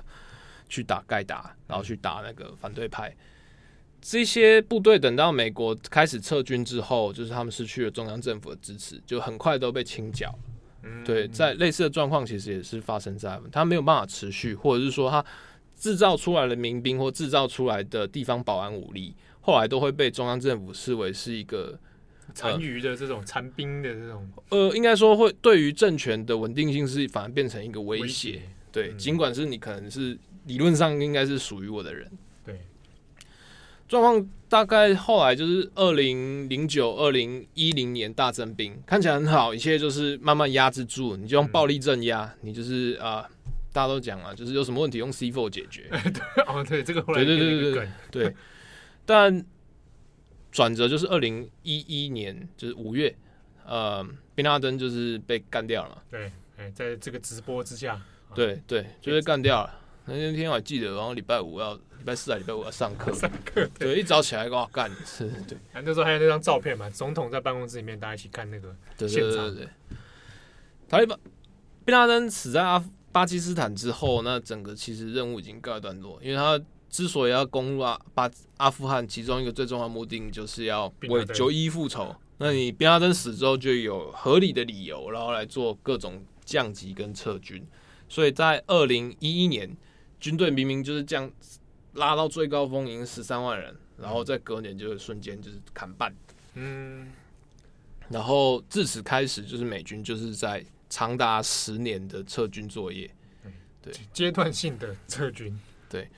[0.68, 3.14] 去打盖达，然后去打那个反对派。
[4.01, 10.37] 这些部队等到美国开始撤军之后，就是他们失去了中央政府的支持，就很快都被清剿。
[10.83, 15.25] 嗯，对，在类似的状况，其实也是发生在他没有办法持续，或者是说他
[15.77, 21.79] 制造出来的民兵或制造出来的地方保安武力，后来都会被中央政府视为是一个
[22.34, 24.28] 残余的这种残兵的这种。
[24.50, 28.42] 呃，应该说会对于政权的稳定性是反而变成一个威胁。
[28.70, 32.10] 对，尽管是你可能是理论上应该是属于我的人。
[32.44, 32.60] 对，
[33.88, 43.30] 状况大概后来就是二零零九、二零一零年大征兵，看起来很好，一切就是慢慢压制住，你就用暴力镇压，你就是啊、呃，
[43.72, 45.88] 大家都讲啊，就是有什么问题用 C4 解决。
[45.90, 48.34] 对，哦，对，这个后来对对对对对对，
[49.04, 49.44] 但
[50.50, 53.14] 转折就是二零一一年，就是五月，
[53.64, 56.02] 呃，宾拉登就是被干掉了。
[56.11, 58.00] 对，哎，在这个直播之下。
[58.34, 59.74] 对对，就被干掉了。
[60.04, 65.58] 那天我还记得，然后礼拜五要礼拜四啊礼拜五要上课， 上课对，一早起来哇干是，对。
[65.74, 69.20] 那时候还有那张照片嘛，总统在办公室里面，大家一起看那个现场。
[69.20, 69.68] 对对对对。
[70.88, 71.18] 塔利班
[71.84, 72.82] 宾拉登死在阿
[73.12, 76.58] 巴基斯坦之后，那整个其实任务已经告一段落，因为他
[76.88, 82.14] 之所以要攻入阿巴阿富汗，其中一个最重要的目的就是要为九一复仇。
[82.38, 87.66] 那你宾拉登死之后，就有合理的理由，然后来做各种降级跟撤军。
[88.09, 89.77] 所以在二零一一年，
[90.20, 91.31] 军队明明就是降
[91.94, 96.14] 拉到最高峰，已经十三万人，然后在隔年就瞬间就是砍半。
[96.55, 97.12] 嗯，
[98.09, 103.11] 然后自此开始，就是美军就是在长达十年的撤军作业。
[103.83, 105.59] 对，阶段性的撤军。
[105.88, 106.09] 对，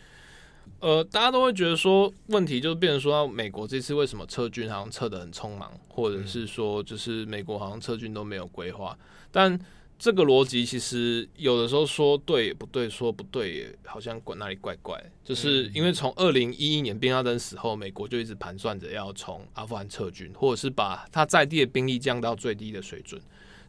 [0.81, 8.99] 呃，大家都会觉得说，问题就变成说，美国这次为什么撤军好像撤得很匆忙，或者是说，就是美国好像撤军都没有规划，
[9.31, 9.59] 但。
[10.03, 14.99] 这个逻辑其实有的时候说对也不对，说不对也好像管哪里怪怪。
[15.23, 23.21] 就是因为从二零一一年宾拉登死后，美国就一直盘算着要从阿富汗撤军，或者是把他在地的兵力降到最低的水准。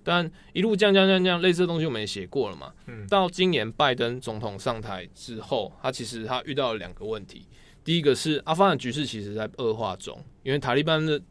[0.03, 2.73] 但一路降降降降，类似的东西我们也写过了嘛。
[3.09, 7.45] 到今年拜登总统上台之后，他其实他遇到了两个问题。
[7.83, 11.21] 第一个是阿富汗局势其实在恶化中，因为塔利班的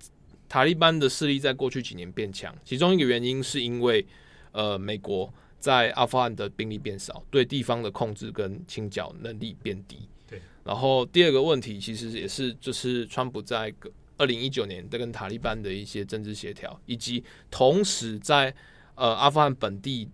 [0.48, 4.06] 塔利班的势力在过去几年变强，其中一个原因是因为。
[4.52, 10.08] 呃，美国在阿富汗的兵力变少，对地方的控制跟清剿能力变低。
[10.28, 13.72] 对，然后第二个问题其实也是，就是川普在
[14.20, 18.54] 二零一九年的跟塔利班的一些政治协调，以及同时在
[18.94, 20.06] 呃阿富汗本地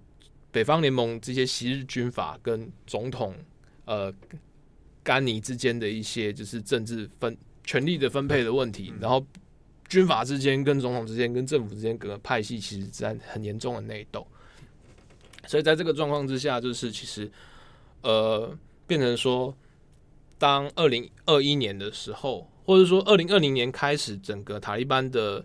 [0.53, 3.35] 北方联盟这些昔日军阀跟总统
[3.85, 4.14] 呃
[5.03, 9.27] 甘尼之间的一些就是政治分权力的分配的问题，然后。
[9.88, 14.27] 军阀之间、跟总统之间、跟政府之间，各个派系其实在很严重的内斗。
[15.47, 17.31] 所以在这个状况之下，就是其实
[18.03, 18.53] 呃，
[18.85, 19.57] 变成说，
[20.38, 25.42] 当二零二一年的时候，或者说二零二零年开始，整个塔利班的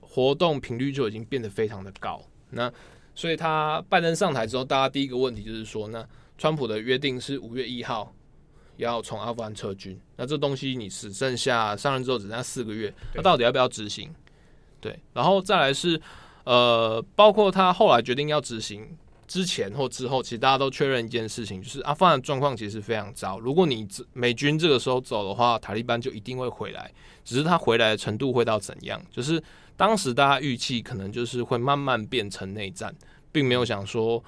[0.00, 2.20] 活动频率就已经变得非常的高。
[2.50, 2.70] 那
[3.14, 6.06] 所以他拜登上台之后，大家第一个问题就是说，那
[6.36, 8.12] 川普的约定是五月一号。
[8.76, 14.12] 要从阿富汗撤军，那这东西你只剩下上任之后只剩下四个月，那到底要不要执行？
[14.80, 16.00] 对，然后再来是
[16.42, 18.84] 呃，包括他后来决定要执行
[19.26, 23.38] 之前或之后，其实大家都确认一件事情，就是阿富汗的状况其实非常糟。
[23.40, 26.90] 如果你美军这个时候走的话，塔利班就一定会回来，
[27.24, 29.00] 只是他回来的程度会到怎样？
[29.10, 29.42] 就是
[29.76, 32.94] 当时大家预期可能就是会慢慢变成内战，
[33.32, 34.22] 并没有想说。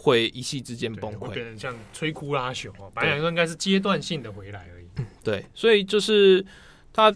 [0.00, 2.90] 会一夕之间崩溃，变成像摧枯拉朽哦。
[2.92, 4.86] 白来说应该是阶段性的回来而已。
[5.22, 6.44] 对，所以就是
[6.92, 7.14] 他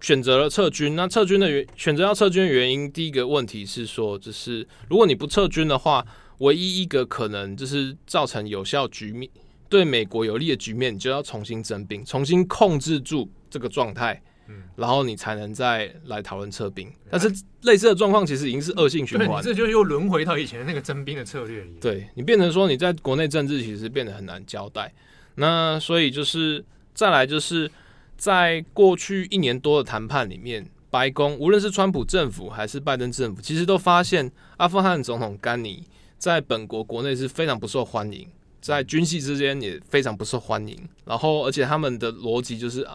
[0.00, 0.96] 选择了撤军。
[0.96, 6.04] 那撤军的原选择要撤军的原因，第一个问题是说，就是如果你不撤军的话，
[6.38, 9.30] 唯一一个可能就是造成有效局面，
[9.68, 14.22] 对美国有利的局面，你就要重新征兵，重新控制住这个状态。
[14.50, 17.30] 嗯，然后你才能再来讨论撤兵，但是
[17.64, 21.76] 类似的状况其实已经是恶性循环，这就又轮回到以前的那个征兵的策略里。
[21.78, 24.90] 对，你变成说你在国内政治其实变得很难交代，
[25.34, 27.70] 那所以就是再来就是
[28.18, 35.82] 在过去一年多的谈判里面，白宫无论是川普政府还是拜登政府，其实都发现阿富汗总统甘尼
[36.18, 38.28] 在本国国内是非常不受欢迎，
[38.60, 42.86] 在军系之间也非常不受欢迎，然后而且他们的逻辑就是。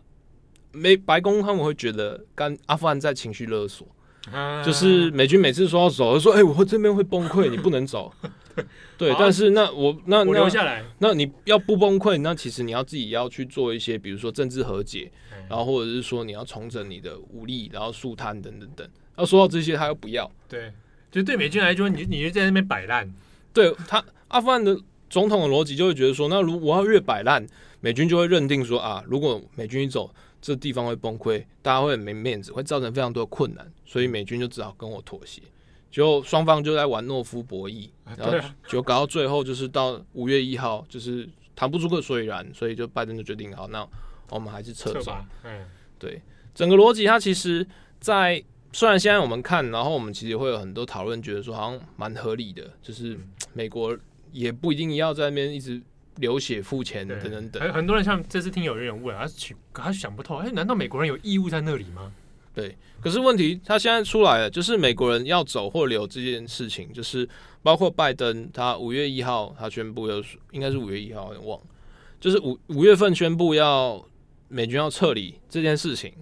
[0.76, 3.88] 美白宫他们会觉得，甘阿富汗在情绪勒索，
[4.32, 8.12] 啊、就是美军每次说要走，就说：“哎、欸，我这边会崩溃，你不能走。”
[8.98, 18.88] 对，啊、但是那我那我留下来那，那你要不崩溃，那其实你要自己要去做一些，比如说政治和解，嗯、然后或者是说你要重整你的武力，然后肃贪等等等。
[19.18, 20.30] 要说到这些，他又不要。
[20.48, 20.72] 对，
[21.12, 23.14] 就对美军来说，你你就在那边摆烂。
[23.54, 24.80] 对他，阿富汗的
[25.10, 27.46] 总统的逻辑就会觉得说，那如果我要越摆烂，
[27.82, 30.14] 美军就会认定说啊，如果美军一走。
[30.46, 35.42] 这地方会崩溃，大家会很没面子，会造成非常多的困难，所以美军就只好跟我妥协。
[35.94, 37.88] 就双方就在玩诺夫博弈，
[38.18, 38.36] 然后
[38.68, 43.88] 就搞到最后，就是到五月一号，就是谈不出个所以然，所以就拜登就决定好，那
[44.32, 45.16] 我们还是撤走。
[45.44, 45.68] 嗯，
[46.00, 46.20] 对，
[46.56, 47.64] 整个逻辑它其实，
[48.00, 53.16] 在虽然现在我们看，然后我们其实会有很多讨论，觉得说好像蛮合理的，就是
[53.54, 53.96] 美国
[54.32, 55.80] 也不一定要在那边一直
[56.16, 57.72] 流血付钱等等等。
[57.72, 62.12] 很多人像这次听有人问，他去他想不透，哎，难道美国人有义务在那里吗？
[62.54, 67.28] 对，可是问题他现在出来了，就是美国人要走或留这件事情，就是
[67.64, 71.66] 包括拜登，他五月一号他宣布要，应该是五月一号，有点忘了，
[72.20, 74.06] 就是五五月份宣布要
[74.50, 76.14] 美军要撤离这件事情，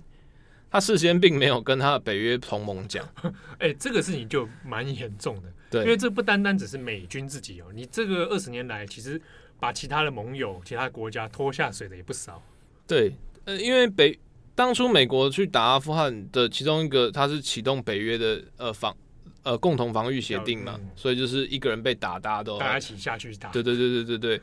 [0.70, 3.06] 他事先并没有跟他的北约同盟讲，
[3.60, 9.22] 哎、欸，这个事情就蛮严重的，对，因为这不单单只是美军自己哦，你这个二十年来其实
[9.60, 12.42] 把其他的盟友、其他国家拖下水的也不少，
[12.88, 13.14] 对，
[13.44, 14.18] 呃，因为北。
[14.54, 18.96] 当初美国去打阿富汗的其中一个，他是启动北约的呃防
[19.44, 23.50] 呃共同防御协定嘛，嗯、所以就是一个人被打，大家都大家一起下去打。
[23.50, 24.42] 对对对对对对，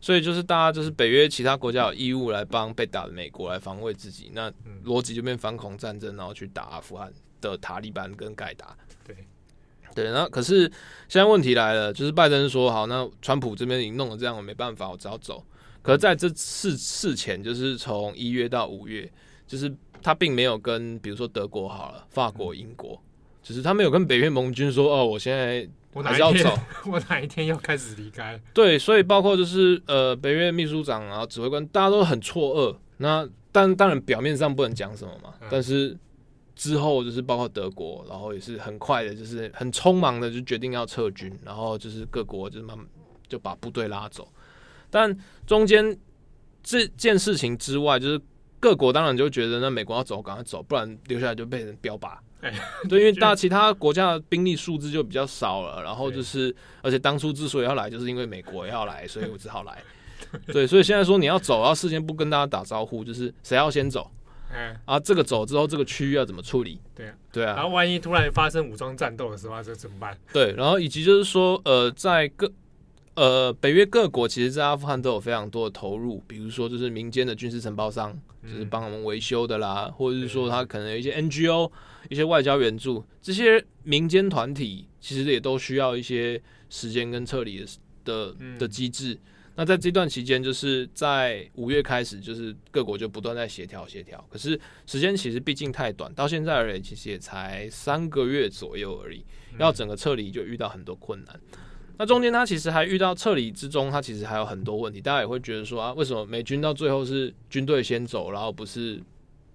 [0.00, 4.50] 所以就是大家就是北约其他国家有义务来帮被打的美国来防卫自己，那
[4.84, 8.76] 逻辑就变反恐战争，然后去打阿富汗的塔利班跟盖达。
[9.04, 9.16] 对
[9.94, 10.60] 对，那可是
[11.08, 15.44] 现在问题来了，就是拜登说好，那川普这边已经弄了这样，我没办法，我只好走。
[15.82, 19.10] 可是在这事事前，就是从一月到五月。
[19.48, 23.02] 就是他并没有跟，比如说德国好了，法国、英国，
[23.42, 25.66] 就是他没有跟北约盟军说，哦，我现在
[26.04, 28.38] 还是要走， 我哪一天要开始离开？
[28.52, 32.76] 对，所以包括就是呃，北约秘书长然后指挥官，大家都很错愕。
[32.98, 35.96] 那但当然表面上不能讲什么嘛，嗯、但是
[36.54, 42.86] 之后就是包括德国，然后也是很快的，就是很匆忙的就决定要撤军，然后就是各国就慢慢
[43.26, 44.28] 就把部队拉走。
[44.90, 45.98] 但中间
[46.62, 48.20] 这件事情之外，就是。
[48.60, 52.16] 各国当然就觉得，那美国要走，赶快走，不然留下来就被人标靶。
[52.40, 52.52] 哎，
[52.88, 59.82] 对，因为大其他国家的兵力数字就比较少了，然后就是，而且当初之所以要来，就是因为美国要来，所以我只好来。
[60.46, 64.10] 对，所以现在说你要走，要事先不跟大家打招呼，就是谁要先走？
[64.54, 66.80] 嗯，啊，这个走之后，这个区域要怎么处理？
[66.94, 67.54] 对啊，对啊。
[67.54, 70.16] 然后万一突然发生武装战斗的时候，这怎么办？
[70.32, 72.50] 对，然后以及就是说，呃，在各。
[73.18, 81.68] 呃，北约各国其实，在阿富汗都有非常多的投入，比如说就是民间的军事承包商，就是帮我们维修的啦，或者是说他可能有一些 NGO、
[82.08, 86.40] 一些外交援助，这些民间团体其实也都需要一些
[86.70, 87.66] 时间跟撤离的
[88.04, 89.18] 的的机制。
[89.56, 94.56] 那在这段期间，就是在五月开始，就是各国就不断在协调协调，可是
[94.86, 99.24] 时间其实毕竟太短，到现在而言，其实也才三个月左右而已，
[99.58, 101.40] 要整个撤离就遇到很多困难。
[101.98, 105.00] 那中间他其实还遇到撤离之中，他其实还有很多问题。
[105.00, 109.02] 大家也会觉得说啊，为什么美军到最后是军队先走，然后不是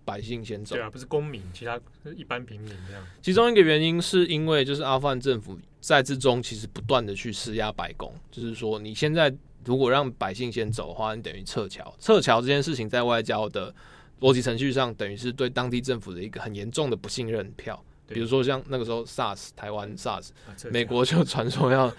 [0.04, 0.76] 百姓先走？
[0.76, 1.80] 对啊，不是公民，其他
[2.16, 3.02] 一般平民这样。
[3.22, 9.34] 其中一个原因是因为就是阿富汗政府在之中其实不断的去施压白宫，就是说你现在
[9.64, 11.96] 如果让百姓先走的话，你等于撤侨。
[11.98, 13.74] 撤侨这件事情在外交的
[14.20, 17.82] 逻辑程序上，等于是对当地政府的一个很严重的不信任票。
[18.06, 20.30] 比如说像那个时候 SARS 台湾 SARS，
[20.70, 21.91] 美国就传说要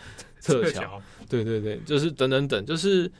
[0.45, 3.11] 撤侨，对对对，就是等等等，就是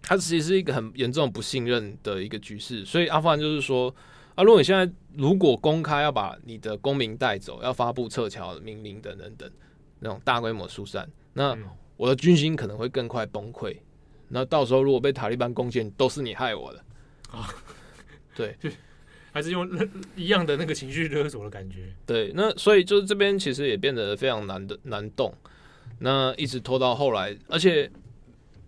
[0.00, 2.82] 它其实是一个很严重不信任的一个局势。
[2.84, 3.94] 所以阿富汗就是说
[4.34, 9.50] 啊，如果你现在如果公开要把你的公民带走，要发布撤侨的命令等等等
[10.00, 11.56] 那种大规模疏散，那
[11.98, 13.76] 我的军心可能会更快崩溃。
[14.28, 16.84] 那到时候如果被塔利班攻陷，都是你害我的
[17.30, 17.54] 啊，
[18.34, 18.56] 对。
[19.32, 19.68] 还是用
[20.14, 21.92] 一样的那个情绪勒索的感觉。
[22.06, 25.34] 对，那所以就是这边其实也变得非常难的难动，
[25.98, 27.90] 那一直拖到后来，而且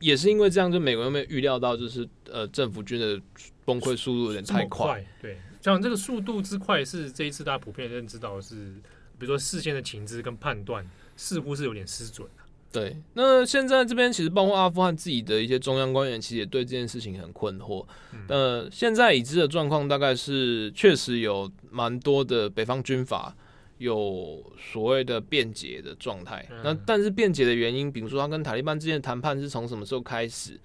[0.00, 3.20] 也是因为这样，就美国有没有预料到，就是呃政府军的
[3.64, 4.86] 崩溃速度有点太快。
[4.86, 8.74] 快对，像这个速度之快，是这一次大家普遍认知到的是，
[9.18, 12.28] 比如说事先的情资跟判断似乎是有点失准。
[12.72, 17.86] 对，那现在这边其实包括阿富汗自己的一些中央官员，其实也对这件事情很困惑。
[18.12, 23.34] 嗯、呃，现在已知的状况大概是，确实有蛮多的北方军阀
[23.78, 26.46] 有所谓的辩解的状态。
[26.50, 30.60] 嗯、那但是辩解的原因，比如说他跟塔利班之间的谈判是从什么时候开始，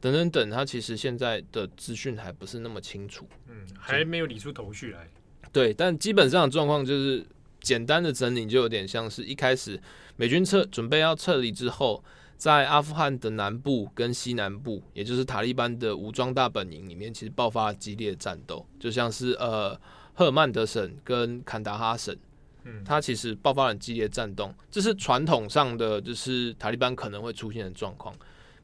[0.00, 3.26] 等等等，他其实现在的资讯还不是那么清楚。
[3.48, 5.08] 嗯，还没有理出头绪来。
[5.52, 7.26] 对，但基本上的状况就是。
[7.62, 9.78] 简单的整理就有点像是一开始
[10.16, 12.02] 美军撤准备要撤离之后，
[12.34, 19.78] 在阿富汗的南部跟西南部，也就是塔利班的武装大本营里面，其实爆发了激烈的战斗，就像是呃
[20.14, 22.16] 赫尔曼德省跟坎达哈省，
[22.64, 28.14] 嗯，它其实爆发了很激烈的战斗，这是传统上的就是塔利班可能会出现的状况。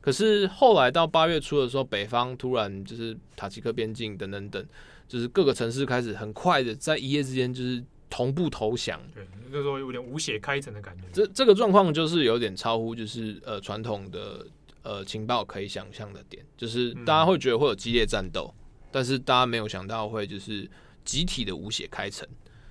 [0.01, 4.67] 可是后来到八月初的时候，北方突然就是塔吉克边境等等等。
[5.09, 7.81] 就是各个城市开始很快的在一夜之间就是
[8.11, 9.01] 同步投降。
[9.15, 11.05] 对，那时候有点无血开城的感觉。
[11.13, 14.45] 这这个状况就是有点超乎就是呃传统的
[14.83, 20.69] 呃情报可以想象的点，就是大家会觉得会有激烈战斗，嗯、但是大家没有想到会就是
[21.05, 22.29] 集体的无血开城。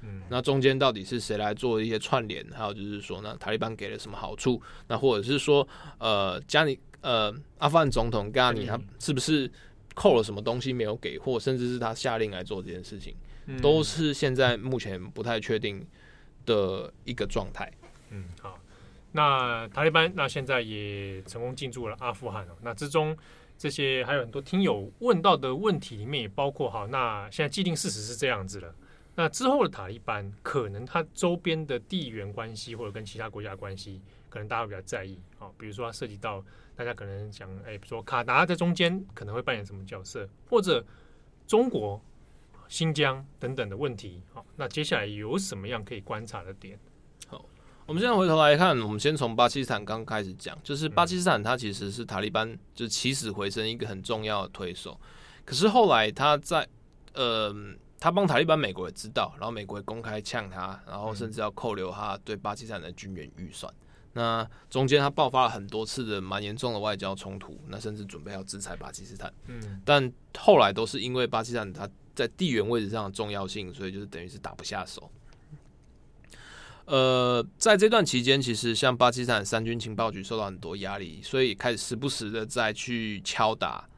[0.07, 2.45] 嗯，那中间到底是谁来做一些串联？
[2.51, 4.61] 还有就是说，呢塔利班给了什么好处？
[4.87, 9.49] 那或者是说，呃，加尼呃阿富汗总统加尼他是不是
[9.95, 13.15] 扣了什么东西没有给，或甚至是他下令来做这件事情，
[13.47, 15.83] 嗯、都是现在目前不太确定
[16.45, 17.71] 的一个状态。
[18.11, 18.59] 嗯，好，
[19.13, 22.55] 那塔利班那现在也成功进驻了阿富汗了。
[22.61, 23.17] 那之中
[23.57, 28.75] 这些还有很多听友问到的问题里面也包括，哈，那现在既定事实是这样子了。
[29.17, 35.47] 那之后的塔利班，可能它周边的地缘关系或者跟其他国家关系，可能大家会比较在意啊。
[35.57, 36.43] 比如说，它涉及到
[36.75, 40.85] 大家可能想，哎，比如说卡达在中间可能会扮演什么角色，或者
[41.47, 42.01] 中国、
[42.67, 44.21] 新疆等等的问题。
[44.33, 46.77] 好，那接下来有什么样可以观察的点？
[47.29, 47.45] 好，
[47.85, 54.99] 我们现在回头来看，我们先从巴基斯坦刚开始讲，就是巴基斯坦它其实是塔利班就是起死回生一个很重要的推手，
[55.45, 56.67] 可是后来他在
[57.13, 57.55] 呃。
[58.05, 63.73] 他帮塔利班，美国也知道，然后美国也公开呛他，然后甚至要扣留他对巴基斯坦的军援预算。
[64.13, 69.33] 那中间他爆发了很多次的蛮严重的外交冲突，那甚至准备要制裁巴基斯坦。
[69.47, 75.09] 嗯，但后来都是因为巴基斯坦他在地缘位置上的重要性，所以就是等于是打不下手。
[76.85, 83.89] 呃，在这段期间，其实像巴基斯坦三军情报局受到很多压力，所以开始时不时的再去敲打。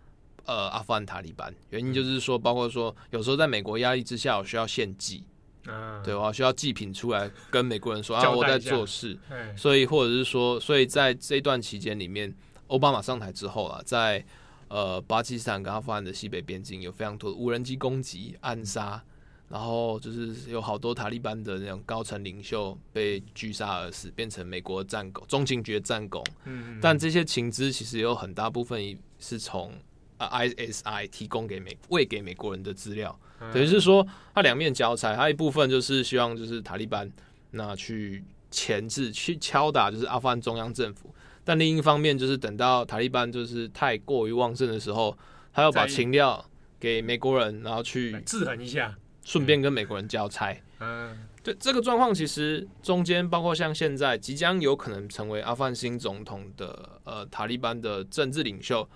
[0.47, 1.53] 呃，阿富汗塔利班。
[1.69, 5.23] 原因就是说，包括说有时候在美国压力之下，我需要献祭，
[5.67, 9.17] 啊、对，我需要祭品出来跟美国人说 啊，我在做事，
[9.55, 12.33] 所以或者是说，所以在这段期间里面，
[12.67, 14.25] 奥巴马上台之后啊，在
[14.69, 19.01] 呃巴基斯坦跟阿富汗的西北边境有非常多的无人机攻击、暗杀，
[19.49, 26.23] 然后就是有好多塔利班的那种高层领袖被狙杀而死，变成美国战狗、中情局战狗。
[26.45, 29.73] 嗯，但这些情资其实有很大部分是从
[30.17, 33.17] 啊，ISI 提供给美喂给美国人的资料，
[33.53, 37.09] 等于是说他两面交差，他一部分就是希望就是塔利班
[37.51, 41.13] 那去钳制、去敲打就是阿富汗中央政府，
[41.43, 45.15] 但另一方面就是等到塔利班就是太过于旺盛的时候，
[45.53, 46.43] 他要把情料
[46.79, 50.59] 给美国人，然后去制衡一下，顺便跟美国人交差。
[50.79, 58.87] 嗯，对这个状况，其实中间包括像现在即将有可能成为阿富汗新总统的呃塔利班的政治领袖。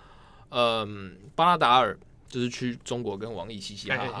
[0.54, 1.98] 嗯，巴拉达尔
[2.28, 4.20] 就是去中国跟王毅嘻嘻哈哈。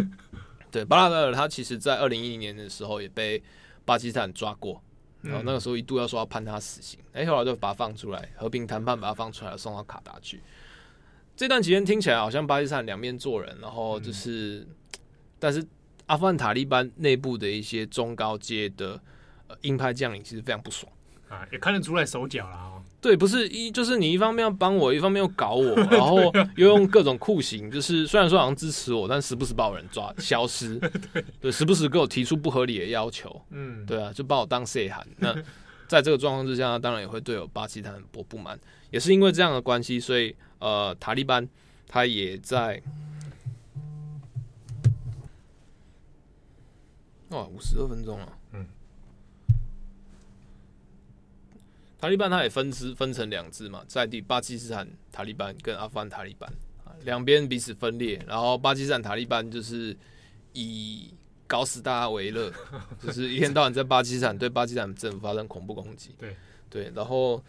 [0.70, 3.42] 对，巴拉达尔他其实在二零一零年的时候也被
[3.84, 4.82] 巴基斯坦抓过，
[5.22, 10.40] 然后那个时候一度要说要判他死刑，哎、嗯，后来就把他放出来，和平谈判把他放出来，送到卡达去。
[11.36, 15.00] 这段期间听起来好像巴基斯坦两面做人，然后就是，嗯、
[15.38, 15.64] 但是
[16.06, 19.00] 阿富汗塔利班内部的一些中高阶的
[19.46, 20.90] 呃鹰派将领其实非常不爽。
[21.28, 22.77] 啊，也看得出来手脚了哦。
[23.00, 30.74] 对，不是一就是你一方面要帮我，一方面又搞我， 然后又用各种酷刑，就是虽然说好像支持我，但时不时把我人抓消失，
[31.12, 35.06] 对，对，时不时给我提出不合理的要求，嗯，对啊，就把我当谁喊。
[35.18, 35.32] 那
[35.86, 38.58] 在这个状况之下，当然也会对我巴基斯坦很多不满，
[38.90, 41.48] 也是因为这样的关系，所以呃，塔利班
[41.86, 42.82] 他也在，
[47.28, 48.37] 哇，五十二分钟了。
[52.00, 56.48] 塔利班它也分支分成两支嘛，在地巴基斯坦塔利班跟阿富汗塔利班
[57.04, 59.96] 两边彼此分裂，然后巴基斯坦塔利班就是
[60.52, 61.12] 以
[61.46, 62.52] 搞死大家为乐，
[63.02, 66.14] 就是一天到晚在巴基斯坦对巴基斯坦政府发生恐怖攻击。
[66.18, 66.36] 对
[66.70, 67.42] 对，然后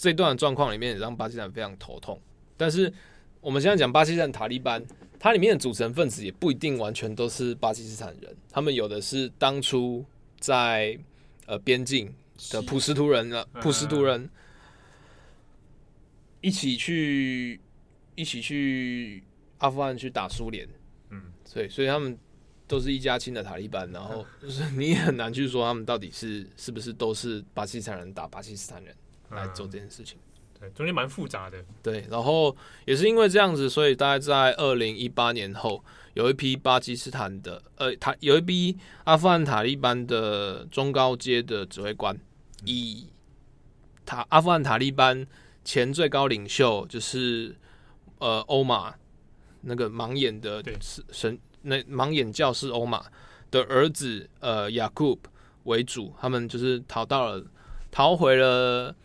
[0.00, 2.20] 这段状况里面也让巴基斯坦非常头痛。
[2.56, 2.92] 但是
[3.40, 4.84] 我们现在讲巴基斯坦塔利班，
[5.18, 10.04] 它里面的组成分子也不一定完全都是巴基斯坦人，他们有的是当初
[10.38, 10.98] 在
[11.46, 12.12] 呃边境。
[12.50, 14.28] 的普什图人了，普什图人。
[16.42, 17.60] 一起去
[18.14, 19.24] 一起去
[19.58, 20.68] 阿富汗去打苏联，
[21.10, 22.16] 嗯，所以所以他们
[22.68, 28.94] 都是一家亲的塔利班，然后 就是你也很难去说他们到底是是不是都是巴基斯坦人打巴基斯坦人
[29.30, 30.18] 来做这件事情，
[30.60, 35.82] 对，中间蛮复杂的，对，然后也是因为这样子，所以大概在二零一八年后。
[36.16, 42.18] 有一批巴基斯坦的，呃，塔有一批阿富汗塔利班的中高阶的指挥官，
[42.64, 43.06] 以
[44.06, 45.26] 塔阿富汗塔利班
[45.62, 47.54] 前最高领袖就是
[48.18, 48.94] 呃欧马
[49.60, 50.64] 那个盲眼的
[51.12, 53.04] 神那盲眼教士欧马
[53.50, 55.28] 的儿子呃雅库布
[55.64, 57.44] 为主，他们就是逃到了
[57.90, 58.96] 逃回了，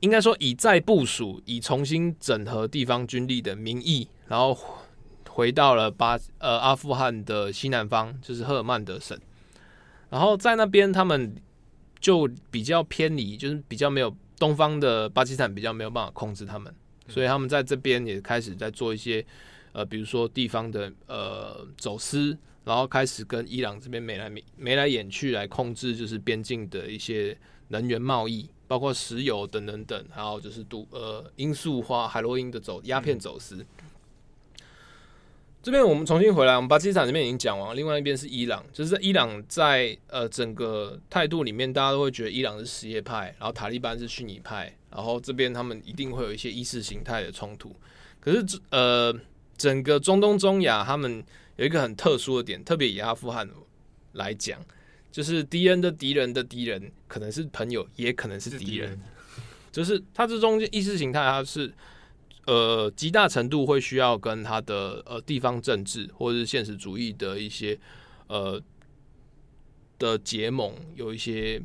[0.00, 4.56] 应该说以再部署、以重新整合地方军力的名义，然后。
[5.32, 9.18] 回到了巴呃阿富汗的西南方，就是赫尔曼德省。
[10.10, 11.34] 然后在那边，他们
[12.00, 16.74] 就比较偏离，就是比较没有东方的巴基斯坦比较没有办法控制他们，
[17.06, 19.24] 所以他们在这边也开始在做一些
[19.72, 33.64] 呃，比如说地方的呃走私，然后开始跟伊朗这边眉来眉眉来眼去来控制，就是边境的一些能源贸易，包括石油等等等，还有就是毒呃罂粟花、海洛因的走鸦片走私。
[35.62, 47.76] 这边我们重新回来，我们巴基斯坦这边已经讲完了，另外一边是伊朗，就是在伊朗在呃整个态度里面，大家都会觉得伊朗是什叶派，然后塔利班是逊尼派，然后这边他们一定会有一些意识形态的冲突。
[48.20, 49.14] 可是呃，
[49.58, 51.22] 整个中东中亚他们
[51.56, 53.46] 有一个很特殊的点，特别以阿富汗
[54.12, 54.58] 来讲，
[55.12, 58.98] 就是敌人的敌人的敌人可能是朋友，也可能是敌人，
[59.70, 61.70] 就是他这中间意识形态它是。
[62.50, 67.78] 呃，极大程度会需要跟他的呃地方政治或者是现实主义的一些
[68.26, 68.60] 呃
[70.00, 71.62] 的结盟有一些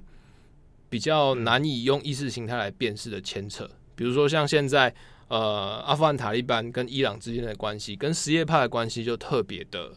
[0.87, 4.93] 比较难以用意识形态来辨识的牵扯，比如说像现在
[5.27, 9.91] 呃阿富汗塔利班跟伊朗之间的关系，跟什叶派的关系就特别的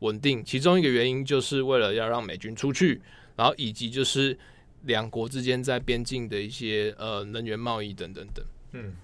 [0.00, 3.00] 稳定，其中一个原因就是为了要让美军出去，
[3.34, 4.38] 然后以及就是
[4.82, 8.94] 两国之间在边境的一些呃能源贸易等等等，嗯。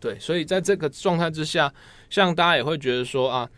[0.00, 1.72] 对，所以在这个状态之下，
[2.08, 3.50] 像大家也会觉得说啊，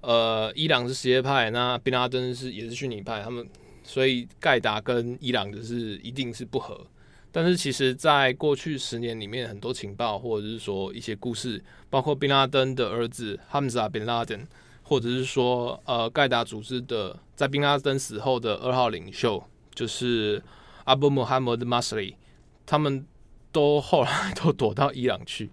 [0.00, 3.48] 呃，伊朗是什叶派，那宾拉登是也是逊尼派，他们
[3.82, 6.86] 所以盖达跟伊朗就是一定是不合。
[7.30, 14.46] 但是其实，在过去十年里面，很多情报或者是说一些故事，包括宾拉登的儿子哈姆扎·宾拉登，
[14.82, 19.44] 或者是说呃盖达组织的在宾拉登死后的二号领袖，
[19.74, 20.42] 就是
[20.84, 22.16] 阿布穆罕默德·马斯里，
[22.64, 23.04] 他们
[23.52, 25.50] 都后来都躲到伊朗去。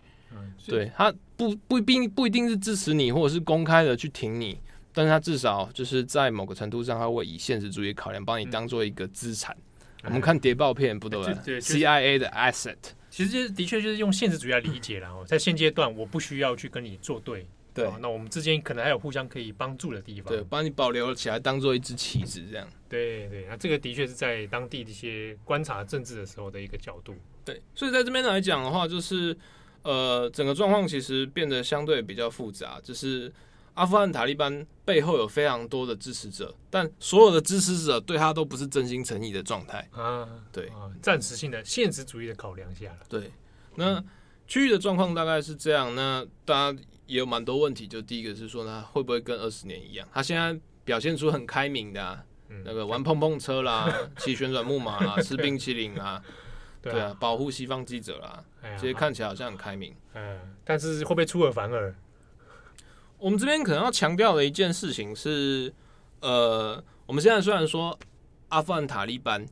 [0.68, 4.60] 对，他不不并不一定是支持你，或者是公开的去挺你，
[4.94, 9.56] 但是他至少就是在某个程度上，他会以现实主义考量，帮你当做一个资产。
[10.04, 12.78] 嗯、我们看谍报片不都对，对？CIA 的 asset，
[13.10, 15.24] 其实这的确就是用现实主义来理解然后。
[15.26, 22.68] 在现阶段，我不需要去跟你作对，对，那我们之间可能还有互相可以帮助的地方，对，帮你保留起来，当做一支旗子这样。
[22.88, 27.14] 对对，那这个的确是在当地的一些观察政治的时候的一个角度。
[27.44, 29.38] 对，所以在这边来讲的话，就是。
[29.86, 33.32] 呃，整个状况其实变得相对比较复杂，就是
[33.76, 40.28] 阿富汗塔利班背后有非常多的支持者，但所有的支持者对他都不是真心诚意的状态啊。
[40.52, 40.72] 对，
[41.04, 43.00] 暂时性的现实主义的考量下了。
[43.08, 43.32] 对，
[43.76, 44.04] 那
[44.48, 45.94] 区域的状况大概是这样。
[45.94, 50.08] 那大家也有蛮多问题，就第一个是说，呢会不会跟二十年一样？
[50.12, 52.24] 他现在表现出很开明的、啊，
[52.64, 56.24] 那个玩碰碰车啦，骑旋转木马啦， 吃冰淇淋啦。
[56.92, 58.44] 对啊，保护西方记者啦，
[58.80, 61.96] 其实看起来好像很开明，嗯，但是会不会出尔反尔？
[63.18, 65.74] 我们这边可能要强调的一件事情是，
[66.20, 67.98] 呃，我们现在虽然说
[68.50, 69.44] 阿富汗塔利班，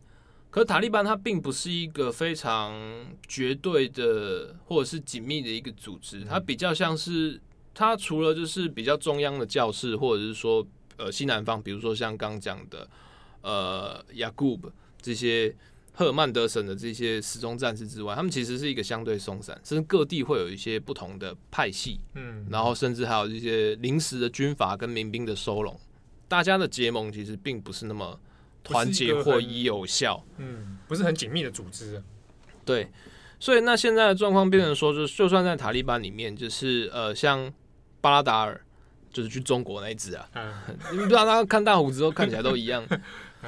[0.52, 2.72] 可是塔利班它并不是一个非常
[3.28, 7.42] 绝对的或者是紧密的一个组织，它比较像是
[7.74, 10.64] 它除了就是比较中央的教室，或者是说
[10.98, 12.88] 呃西南方，比如说像刚讲的
[13.42, 14.72] 呃雅古布
[15.02, 15.56] 这些。
[15.96, 25.80] 赫尔曼德省的这些时钟战士之外，他们其实是一个相对松散，甚至各地会有一些不同的派系，嗯，然后甚至还有一些临时的军阀跟民兵的收拢，
[26.28, 28.20] 大家的结盟其实并不是那么
[28.64, 32.02] 团结或有效，嗯，不是很紧密的组织。
[32.66, 32.90] 对，
[33.40, 37.54] 所以那现在的状况变成说，就是就算在塔利班里面，就是呃，像
[38.02, 38.60] 巴拉达尔，
[39.12, 40.54] 就是去中国那一支啊，嗯、
[40.92, 42.84] 你们不知道他看大胡子都看起来都一样。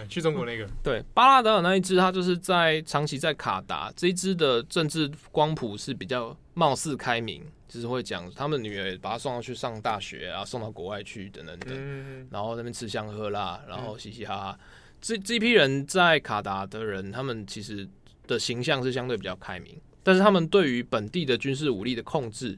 [0.10, 14.60] 去中国那个、 嗯、对巴拉德尔那一支，他就是在长期在卡达这一支的政治光谱是比较貌似开明，就是会讲他们女儿把他送到去上大学啊，送到国外去等等等，嗯、然后那边吃香喝辣，然后嘻嘻哈哈。
[14.60, 14.66] 嗯、
[15.00, 17.88] 这这批人在卡达的人，他们其实
[18.28, 22.58] 的形象是相对比较开明，但是他们对于本地的军事武力的控制，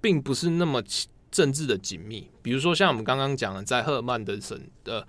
[0.00, 0.82] 并不是那么
[1.30, 2.30] 政治的紧密。
[2.42, 5.06] 比如说像我们刚刚讲的，在赫尔曼德省的。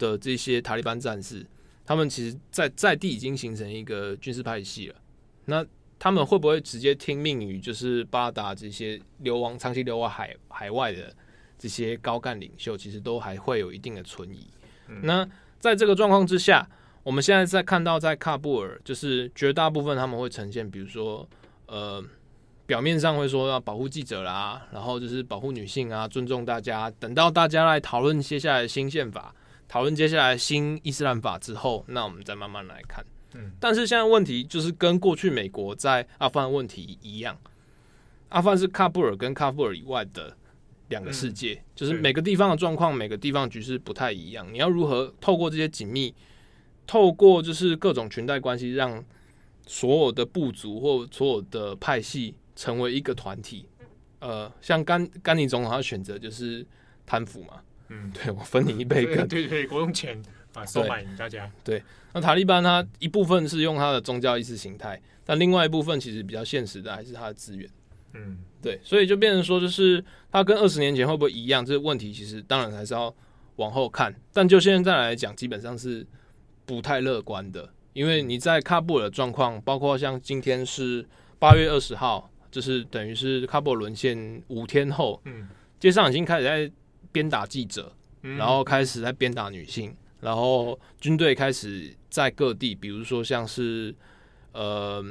[0.00, 1.46] 的这些塔利班战士，
[1.84, 4.94] 他们其实在在地已经形成一个军事派系了。
[5.44, 5.64] 那
[5.98, 11.14] 他们会不会直接听命于就是巴拉达这些流亡、长期流亡海海外的
[11.58, 14.48] 这些高干领袖，其实都还会有一定的存疑。
[14.88, 15.28] 嗯、那
[15.58, 16.66] 在这个状况之下，
[17.02, 21.28] 我们现在在看到在喀布尔，就是绝大部分他们会呈现，比如说
[21.66, 22.02] 呃，
[22.64, 26.90] 表面上会说要保护记者啦，然后就是保护女性啊，尊重大家。
[26.98, 29.34] 等到大家来讨论接下来的新宪法。
[29.70, 33.06] 讨论接下来新伊斯兰法之后，那我们再慢慢来看。
[33.34, 37.38] 嗯，但是现在问题就是跟过去美国在阿富汗问题一样，
[38.30, 40.36] 阿富汗是喀布尔跟喀布尔以外的
[40.88, 44.52] 两个世界，嗯、就是每个地方的状况，每个地方局势不太一样。
[44.52, 46.12] 你要如何透过这些紧密，
[46.84, 49.04] 透过就是各种裙带关系，让
[49.68, 53.66] 所有的部族或所有的派系成为一个团体？
[54.18, 56.66] 呃，像甘甘尼总统他选择就是
[57.06, 60.20] 贪腐嘛，嗯，对，我分你一杯羹，对，对对，我用钱
[60.54, 61.50] 啊收买你大家。
[61.62, 61.82] 对，
[62.14, 67.68] 那塔利班他一部分是用他的宗教意识形态，但另外一部分其实比较现实的还是他的资源。
[68.14, 71.64] 嗯，对，所以就变成说，就是他跟二十年前会不会一样？
[71.64, 73.14] 这个问题其实当然还是要
[73.56, 74.14] 往后看。
[74.32, 76.06] 但就现在来讲，基本上是
[76.64, 81.04] 不太乐观的，因为你在喀布尔的状况，包括像今天是
[81.38, 86.70] 八月二十号，就是等于是喀布尔沦陷五天后，嗯，街上已经开始在
[87.12, 87.92] 鞭打记者，
[88.22, 93.94] 然后开始在鞭打女性，然后军队开始在各地，比如说像是
[94.52, 95.04] 呃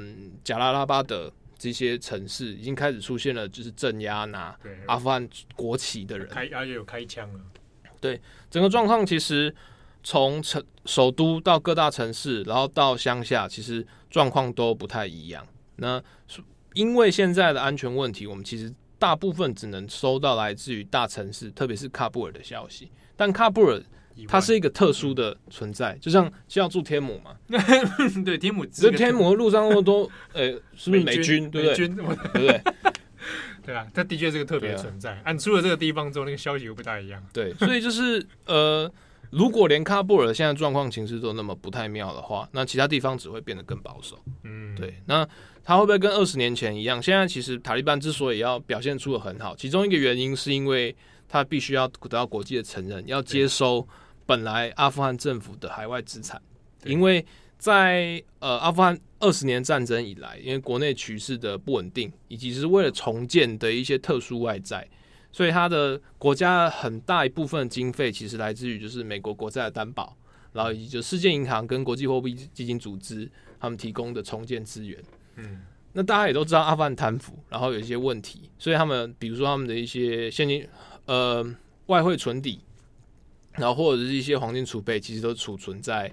[0.44, 1.32] 贾拉拉巴德。
[1.62, 7.40] 这些城市已经开始出现了，就是镇压拿阿富汗国旗的人，开而且有开枪了。
[8.00, 8.18] 对，
[8.50, 9.54] 整个状况其实
[10.02, 15.46] 从城首都到各大城市，然后到乡下，其实状况都不太一样。
[15.76, 16.02] 那
[16.72, 23.82] 因为现在的安全问题，我们其实大部分只能收到来自于大城市，特别是喀布尔的消息，但喀布尔。
[24.28, 27.34] 它是一个特殊的存在，就像就要住天母嘛？
[28.22, 28.66] 对，天母。
[28.66, 30.02] 这天母路上那么多，
[30.34, 31.50] 呃、欸，是不是美军？
[31.50, 31.88] 对不对？
[31.88, 32.62] 对不对？
[33.64, 35.12] 对啊，它的确是个特别的存在。
[35.24, 37.22] 按、啊、出了这个地方之后，那个消息又不大一样。
[37.32, 38.92] 对，所以就是呃，
[39.30, 44.18] 如果连喀布尔现在状况、情势都那么不太妙的话，那其他地方只会变得更保守。
[44.42, 45.00] 嗯，对。
[45.06, 45.26] 那
[45.64, 47.02] 它会不会跟二十年前一样？
[47.02, 50.94] 现在其实塔利班之所以要表现出的很好，其中一个原因是因为。
[51.32, 53.86] 他必须要得到国际的承认，要接收
[54.26, 56.42] 本来阿富汗政府的海外资产，
[56.84, 57.24] 因为
[57.56, 64.84] 在呃阿富汗二十年战争以来，因为国内局势的不稳定，以及是为了重建的一些特殊外债，
[65.30, 70.16] 所以他的国家很大一部分经费其实来自于就是美国国债的担保，
[70.52, 73.30] 然后以及就世界银行跟国际货币基金组织
[73.60, 74.98] 他们提供的重建资源。
[75.36, 75.62] 嗯，
[75.92, 80.66] 那大家也都知道阿富汗贪腐，然后有一些问题，所以他们比如说他们的一些现金。
[81.06, 81.44] 呃，
[81.86, 82.60] 外汇存底，
[83.54, 86.12] 然后或者是一些黄金储备，其实都储存在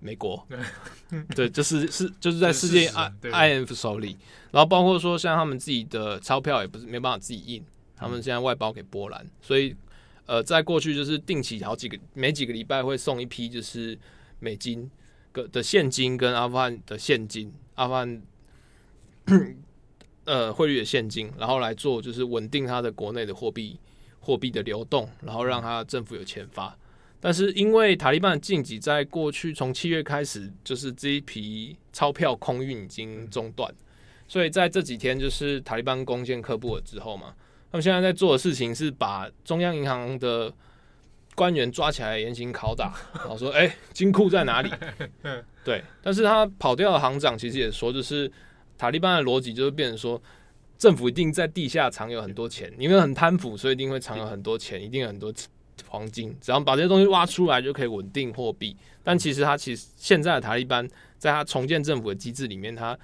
[0.00, 0.46] 美国。
[1.36, 2.88] 对，就是是就是在世界
[3.30, 4.16] I IMF 手里。
[4.50, 7.62] 然后包括说，像他们自己的钞票也不是没办法自己印，
[7.94, 9.26] 他们现在外包给波兰。
[9.42, 9.76] 所以，
[10.24, 13.98] 呃，在过去就是定期好几个每几个礼拜会送一批，就是
[14.38, 14.90] 美金
[15.34, 18.22] 的的现金跟阿富汗的现金，阿富汗。
[20.24, 23.78] 呃，汇率的现金，然后来做就是稳定它的国内的货币。
[24.26, 26.74] 货币的流动，然后让它政府有钱发，
[27.20, 33.70] 但是因为塔利班的禁忌，在过去从七月开始，就是这一批钞票空运已经中断，
[34.26, 37.34] 所以在这几天就是塔利班攻陷喀布尔之后嘛，
[37.70, 40.50] 他们现在在做的事情是把中央银行的
[41.34, 44.70] 官员抓起来严刑拷打，然后说：“哎、欸，金库在哪里？
[45.62, 48.32] ”对，但是他跑掉的行长其实也说，就是
[48.78, 50.20] 塔利班的逻辑就是变成说。
[50.76, 55.32] 政府一定在地下藏有很多钱，因为很贪腐，所以一定会藏有很多钱，一定有很多
[55.86, 56.36] 黄金。
[56.40, 58.76] 只要把这些东西挖出来，就可以稳定货币。
[59.02, 62.98] 但其实他其实现在的塔利班，在他重建政府的机制里面，他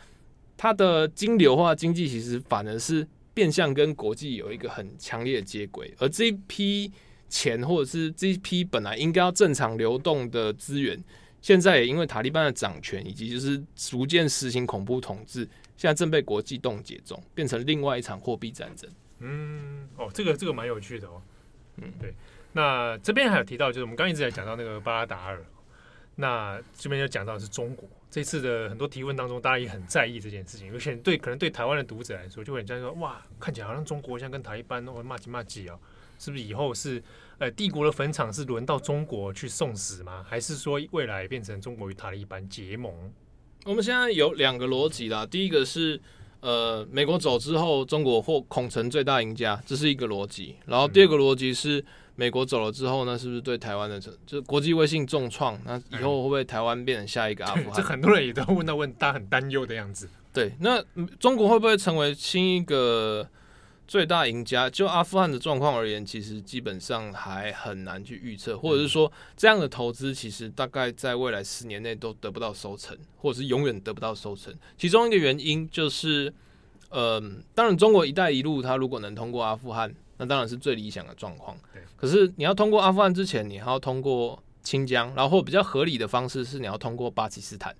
[0.56, 5.94] 他的金流化经济其实反而是变相跟国际有一个很强烈的接轨。
[5.98, 6.90] 而这一批
[7.28, 11.02] 钱，或者是这一批本来应该要正常流动的资源，
[11.40, 15.48] 现在也因为塔利班的掌权，以及就是逐渐实行恐怖统治。
[15.80, 18.90] 现在正被国际冻结中，变成另外一场货币战争。
[19.20, 21.22] 嗯，哦，这个这个蛮有趣的哦。
[21.76, 22.12] 嗯，对。
[22.52, 25.42] 那这边还有提到，就是我们刚一直在讲到那个巴拉达尔，
[26.16, 27.88] 那这边就讲到是中国。
[28.10, 30.70] 这次的很多提问当中，大家也很在意这件事情。
[30.70, 35.78] 有些人对可能对台湾的读者来说，就会这样说：哇，看起来好像中国像跟台一般，哦，骂几骂几啊，
[36.18, 37.02] 是不是以后是
[37.38, 40.22] 呃帝国的坟场是轮到中国去送死吗？
[40.28, 43.10] 还是说未来变成中国与塔利班结盟？
[43.64, 46.00] 我们现在有两个逻辑啦，第一个是，
[46.40, 50.56] 呃，美国走之后，中国或恐成最大赢家，这是一个逻辑。
[50.66, 51.84] 然后第二个逻辑是，
[52.16, 55.60] 美国走了之后呢，是不是对台湾的就是国际威信重创？
[55.64, 57.72] 那以后会不会台湾变成下一个阿富汗？
[57.74, 60.08] 这很多人也都问到问，大家很担忧的样子。
[60.32, 60.82] 对，那
[61.18, 63.28] 中国会不会成为新一个？
[63.90, 74.54] 最大赢家，就阿富汗的状况而言，其实基本上还很难去预测，或者是说这样的投资，其实大概在未来十年内都得不到收成，或者是永远得不到收成。
[74.78, 76.32] 其中一个原因就是，
[76.90, 77.20] 呃，
[77.52, 81.58] 当然中国“一带一路”它如果能通过阿富汗，那当然是最理想的状况。
[81.96, 87.74] 可是你要通过阿富汗之前，你还要通过清江，然后比较合理的方式是你要通过巴基斯坦，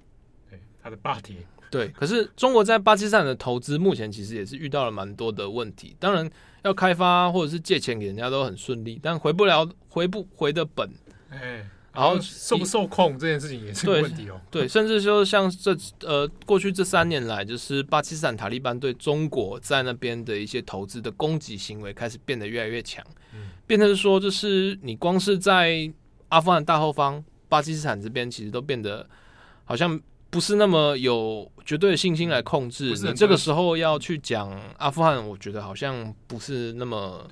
[0.50, 1.36] 对，它的巴铁。
[1.70, 5.94] 对，可是中国在巴基斯坦的投资目前其实也是遇到了蛮多的问题。
[6.00, 6.28] 当然，
[6.64, 10.90] 要开发或者是借钱给人家都很顺利，但回不了、回不回的本，
[11.30, 14.40] 哎，然后受不受控这件事情也是个问题哦。
[14.50, 25.88] 对，甚至说像这呃过去这三年来，就是巴基斯坦塔利班对中国在那边的一些投资的攻击行为开始变得越来越强，嗯，变成说就是你光是在
[26.30, 29.08] 阿富汗大后方，巴基斯坦这边其实都变得
[29.64, 30.00] 好像。
[30.30, 37.28] 不是那么有绝对的信心来控制，你这个时候要去讲阿富汗，我觉得好像不是那么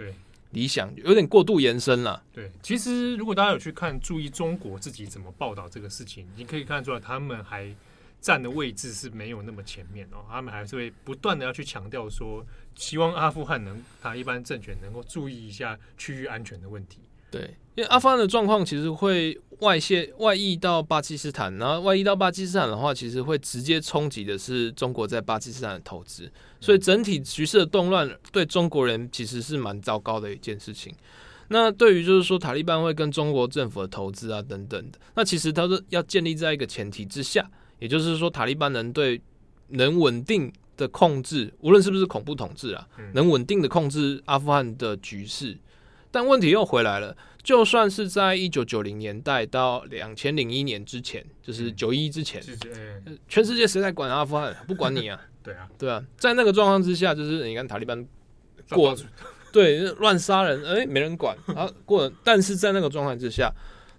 [0.51, 2.23] 理想，有点过度延伸了。
[2.33, 7.73] 对，其实如果大家有去看、注意中国自己怎么报道这个事情，你可以看出来，他们还
[8.21, 12.45] 站的位置是没有那么前面哦，他们还是会不断的要去强调说，
[12.75, 16.99] 希望阿富汗能塔利班政权能够注意一下区域安全的问题。
[17.31, 30.95] 对，因为阿富汗的状况其实会外泄、外溢到巴基斯坦，然后外溢到巴基斯坦的话，其实会直接冲击的是中国在巴基斯坦的投资，所以整体局势的动乱对中国人其实是蛮糟糕的一件事情。
[31.49, 39.21] 那对于就是说塔利班会跟中国政府的投资啊等等的，那其实它是要建立在一个前提之下，也就是说塔利班能对
[39.69, 45.59] 能稳定的控制，无论是不是恐怖统治啊，能稳定的控制阿富汗的局势。
[46.11, 52.43] 但问题又回来了，就算是在一九九零年代到两千零一年之前，就是九一之前，
[53.29, 54.57] 全世界谁在管阿富汗？
[54.67, 55.21] 不管你啊！
[55.43, 58.07] 对啊，对啊，在那个状况之下，就是你看塔利班
[58.71, 58.97] 过，
[59.53, 62.11] 对乱杀人，哎，没人管啊过。
[62.25, 63.53] 但是在那个状态之下，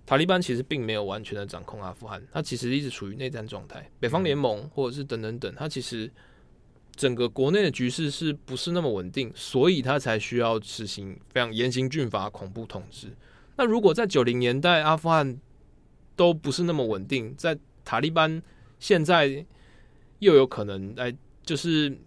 [0.06, 3.90] 塔利班其实并没有完全的掌控阿富汗，他其实一直处于内战状态。
[4.00, 6.12] 北方联盟或者是等等等，他其实。
[7.00, 9.32] 整个国内的局势是不是那么稳定？
[9.34, 13.08] 所以他才需要实行非常严刑峻法、恐怖统治。
[13.56, 15.40] 那如果在九零年代阿富汗
[16.18, 18.44] 都不是那么稳定，在塔利班
[18.80, 19.46] 现在
[20.20, 21.98] 又有可能来，就是。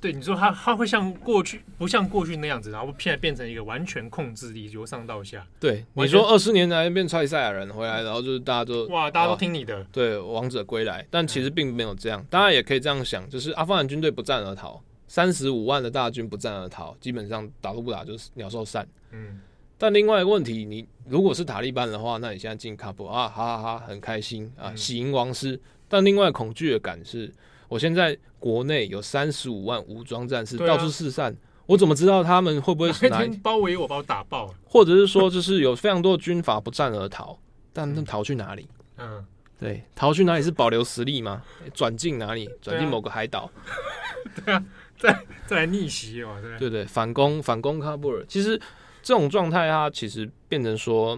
[0.00, 5.46] 对你说他，他会像过去不像过去那样子，然后现在变成一个完全控制力，由上到下。
[5.60, 11.06] 对，你说二十年来变超级赛亚人回来，然后就是大家都哇，大家都听你的，对，王者归来。
[11.10, 18.88] 但其实并没有这样，大家也可以这样想，就是阿富汗军队不战而逃，三十五万的大军不战而逃，基本上打都不打就是鸟兽散。
[19.12, 19.38] 嗯。
[19.76, 25.60] 但另外一个问题，你如果是塔利班的话，那你现在进喀布尔啊，哈哈哈，很开心啊，喜迎王师。
[25.88, 27.30] 但另外恐惧的感是。
[27.70, 31.34] 我现在国内有三十五万武装战士到处四散，
[31.66, 34.52] 我怎么知道他们会不会哪天包围我，把我打爆？
[34.64, 37.38] 或者是说，就是有非常多的军阀不战而逃，
[37.72, 38.68] 但他们逃去哪里？
[38.98, 39.24] 嗯，
[39.56, 41.44] 对，逃去哪里是保留实力吗？
[41.72, 42.50] 转进哪里？
[42.60, 43.48] 转进某个海岛？
[44.44, 44.64] 对啊，
[44.98, 48.26] 再再来逆袭哦，对对对，反攻反攻喀布尔。
[48.26, 48.60] 其实
[49.00, 51.16] 这种状态，它其实变成说，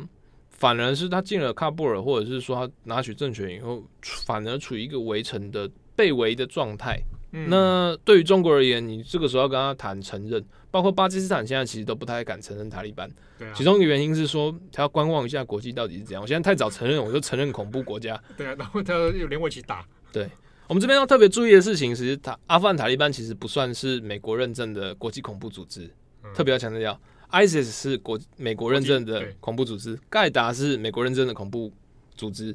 [0.50, 3.82] 反而是他进了喀布尔，或者是说他拿取政权以后，
[4.26, 5.70] 反而处于一个围城的。
[5.94, 7.00] 被围的状态，
[7.32, 13.10] 嗯、那对于中国而言，你这个时候要跟他谈承认，包括巴基斯坦现在其实都不太敢承认塔利班。
[13.38, 16.22] 对啊，其中一个原因是说他要观望一下国际到底是怎样。
[16.22, 18.20] 我现在太早承认，我就承认恐怖国家。
[18.36, 19.86] 对啊，然后他又连我一起打。
[20.12, 20.28] 对，
[20.66, 25.90] 我们这边要特别注意的事情是，塔阿富汗塔利班其实不算是美国认证的国际恐怖组织，
[26.24, 26.98] 嗯、特别要强调
[27.30, 31.72] ，ISIS 是国美国认证的恐怖组织，盖达是美国认证的恐怖
[32.14, 32.54] 组织。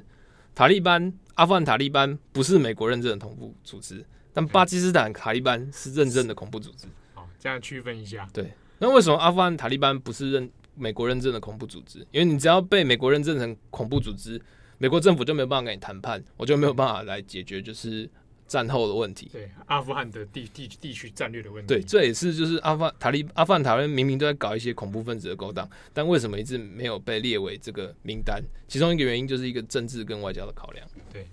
[0.54, 6.88] 塔利班，阿富汗塔利班不是美国认证的恐怖组织，但巴基斯坦塔利班是认证的恐怖组织。
[7.14, 8.28] 好，这样区分一下。
[8.34, 12.00] 对，那为什么阿富汗塔利班不是认美国认证的恐怖组织？
[12.12, 14.42] 因为你只要被美国认证成恐怖组织，
[14.80, 18.10] 美国政府就没有办法跟你谈判，我就没有办法来解决，就是。
[18.48, 28.42] 战后的问题，对阿富汗的地地地区战略的问题，对，这也是就是阿富汗塔利阿富汗塔利明明都在搞一些恐怖分子的勾当，但为什么一直没有被列为这个名单？
[28.68, 30.88] 其中一个原因就是一个政治跟外交的考量。
[31.12, 31.28] 对，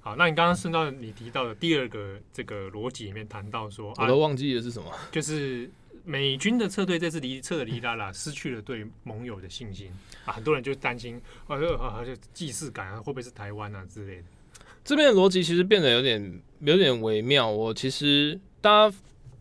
[0.00, 5.70] 好，那你刚刚顺到你提到的第二个这个逻辑里面谈到说，我都忘记了是什么，就是
[6.04, 9.90] 美军的撤退这次离撤的离拉拉失去了对盟友的信心
[10.24, 14.24] 啊，很多人就担心啊，好像既视感啊，会不会是台湾啊之类的。
[14.84, 17.48] 这边的逻辑其实变得有点有点微妙。
[17.50, 18.96] 我其实大家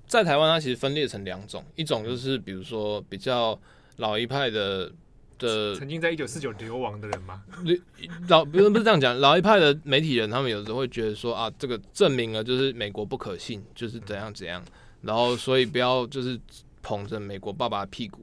[0.07, 3.59] 在台湾，它其实分裂成两种，一种就是比如说比较
[3.97, 4.91] 老一派的
[5.38, 7.43] 的，曾经在一九四九流亡的人吗？
[8.30, 14.63] 老不是不是这样讲，老一派的媒体人，他们有时候会觉得说啊，这个证明了就是美国不可信，就是怎样怎样，
[15.01, 16.39] 然后所以不要就是
[16.82, 18.22] 捧着美国爸爸的屁股。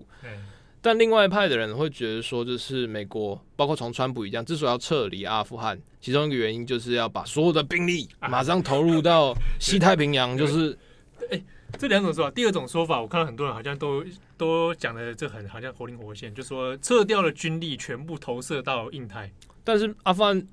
[0.85, 10.37] 但另外一派的人会觉得说，就是美国，包括从川普一样，之所以要撤离阿富汗，其中一个原因就是要把所有的兵力马上投入到 西太平洋。
[10.37, 10.79] 就是，
[11.31, 11.43] 哎，
[11.79, 14.05] 这两种说法，第二种说法，我看到很多人好像都
[14.37, 19.33] 都讲的这很好像活灵活现，就说撤掉了军力，全部投射到印太。
[19.65, 20.47] 但是阿富汗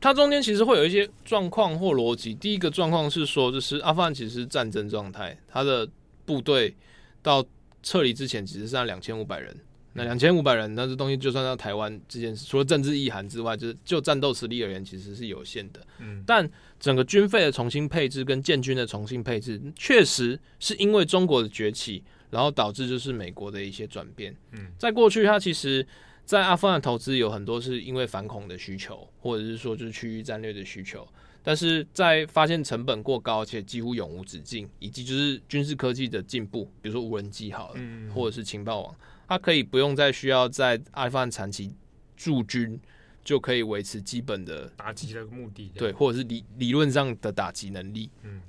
[0.00, 2.32] 它中间其实会有一些状况或逻辑。
[2.32, 5.86] 第一个状况是说，就是阿富汗其实是战争状态，它的
[6.24, 6.74] 部队
[7.20, 7.44] 到
[7.84, 9.56] 撤离之前，其实是在两千五百人。
[9.96, 15.86] 那两千五百人，那这东西就算到台湾这件事，除了政治意涵之外，就是就战斗实力而言，其实是有限的。
[16.00, 24.34] 嗯，但整个军费的重新配置跟建军的重新配置，确实是因为中国的崛起，然后导致就是美国的一些转变。
[24.50, 25.86] 嗯，在过去，它其实，
[26.24, 31.06] 在阿富汗投资有很多是因为反恐的需求，或者是说就是区域战略的需求，
[31.46, 38.96] 但是在发现成本过高且几乎永无止境，以及就是军事科技的进步，比如说无人机好了，嗯，或者是情报网。
[39.28, 41.74] 它可以不用再需要在阿富汗长期
[42.16, 42.80] 驻军，
[43.22, 48.10] 就可以维持基本的打击的目的，对，或者是理理论上的打击能力。
[48.22, 48.40] 嗯，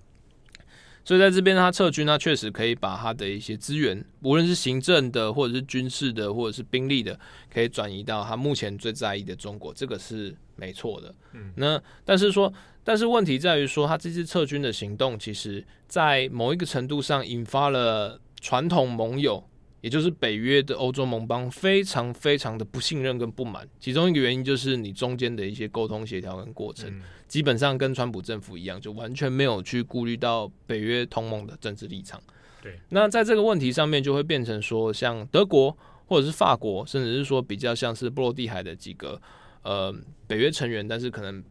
[1.03, 7.19] 所以在这边他撤军，他确实可以把他的一些资源，无论是行政的，或者是军事的，或者是兵力的，
[7.53, 11.15] 可以转移到他目前最在意的中国，这个是没错的。
[11.33, 12.53] 嗯，那但是说，
[12.85, 19.43] 但是问题在于说，他这次撤军的行动，其实在某一个程度上引发了传统盟友。
[19.81, 26.91] 也就是北约的欧洲盟邦非常非常的不信任跟不满，其中一个原因就是你中间的一些沟通协调跟过程，
[27.27, 32.19] 基本上跟川普政府一样，就完全没有去顾虑到北约同盟的政治立场。
[32.63, 35.77] 对，那在这个问题上面，就会变成说，像德国
[36.07, 39.21] 或者是法国，甚至是说比较像是波罗的海的几个
[39.61, 41.43] 呃北约成员，但是可能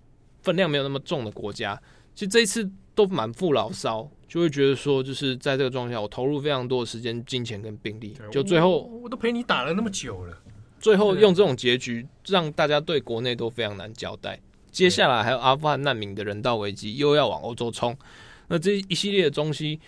[0.45, 1.81] 分量没有那么重的国家，
[2.15, 4.09] 其实这一次都满腹牢骚。
[4.27, 10.37] 就会觉得说，就是在这个状况下，我投入非常多的时间、金钱跟兵力，就最后我，我都陪你打了那么久了，
[10.81, 14.41] 最后用这种结局让大家对国内都非常难交代。
[14.73, 17.97] 接下来还有阿富汗难民的人道危机，又要往欧洲冲，
[18.49, 19.79] 那这一系列的东西，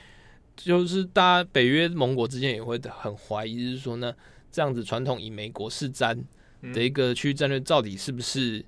[0.54, 4.14] 就是大家北约盟国之间也会很怀疑，就是说呢，
[4.52, 6.16] 这样子传统以美国是瞻
[6.72, 8.64] 的一个区域战略，到底是不是？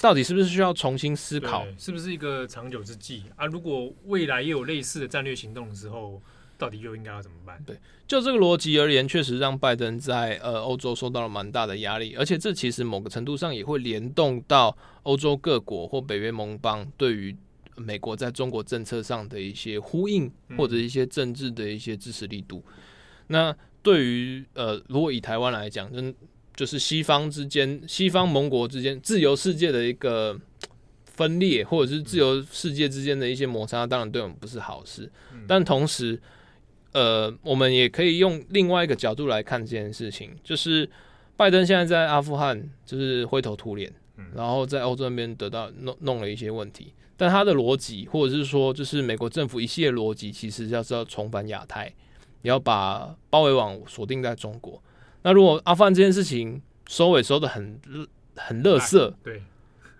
[0.00, 1.66] 到底是不是需要重新思考？
[1.78, 3.46] 是不是一个长久之计啊？
[3.46, 6.20] 如果未来也有类似的战略行动的时候，
[6.58, 7.58] 到底又应该要怎么办？
[7.66, 17.34] 对，就这个逻辑而言，确实让拜登在呃欧洲受到了蛮大的压力，而且这其实某个程度上也会联动到欧洲各国或北约盟邦对于
[17.76, 22.62] 美国在中国政策上的一些呼应，或者一些政治的一些支持力度。
[22.66, 22.74] 嗯、
[23.28, 26.14] 那对于呃，如果以台湾来讲，真。
[26.56, 30.34] 就是西方之间、西方盟国之间、自由世界的一个
[31.04, 35.10] 分裂，或者是自由世界之间的一些摩擦，当然对我们不是好事。
[35.46, 36.18] 但同时，
[36.92, 40.88] 呃，我们也可以用另外一个角度来看这件事情，就是
[41.36, 43.92] 拜登现在在阿富汗就是灰头土脸，
[44.34, 51.84] 然后在欧洲那边得到弄弄了一些问题，但他的逻辑，或者是说，就是美国政府一系列逻辑，其实要是要重返亚太，
[52.40, 54.82] 也要把包围网锁定在中国。
[55.26, 57.80] 那如果阿富汗这件事情收尾收的很
[58.36, 59.42] 很垃圾，对，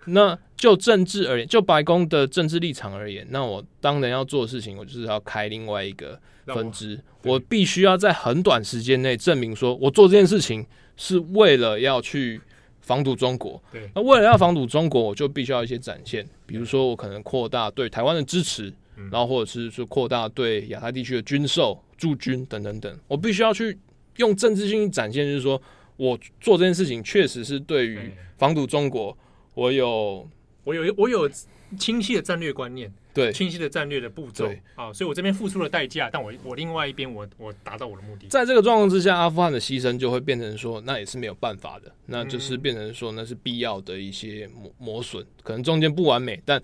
[0.05, 10.65] 那就政治而言，就白宫的政治立场而言，那我当然要做的事情，我就是要开另外一个分支，我，我必须要在很短时间内证明说，我做这件事情
[10.95, 12.39] 是为了要去
[12.79, 13.61] 防堵中国。
[13.69, 18.73] 对，那为了要防堵中国，我就必须要一些展现，比如说我可能扩大对台湾的支持，
[19.11, 23.77] 然后或者是说扩大对亚太地区的军售、驻军等等等，我必须要去。
[24.17, 25.61] 用政治性展现，就是说
[25.95, 27.99] 我做这件事情确实是对于
[28.37, 29.17] 防堵中国，
[29.53, 30.27] 我有
[30.63, 31.29] 我有我有
[31.77, 38.27] 清晰的战略观念，对清晰的战略的步骤啊，所以我这边付出了代价，但我我另外一边我我达到我的目的。
[38.27, 46.61] 在这个状况之下，阿富汗的牺牲就会变成说，那也是没有办法的，那就是变成说那是必要的一些磨磨损，可能中间不完美，但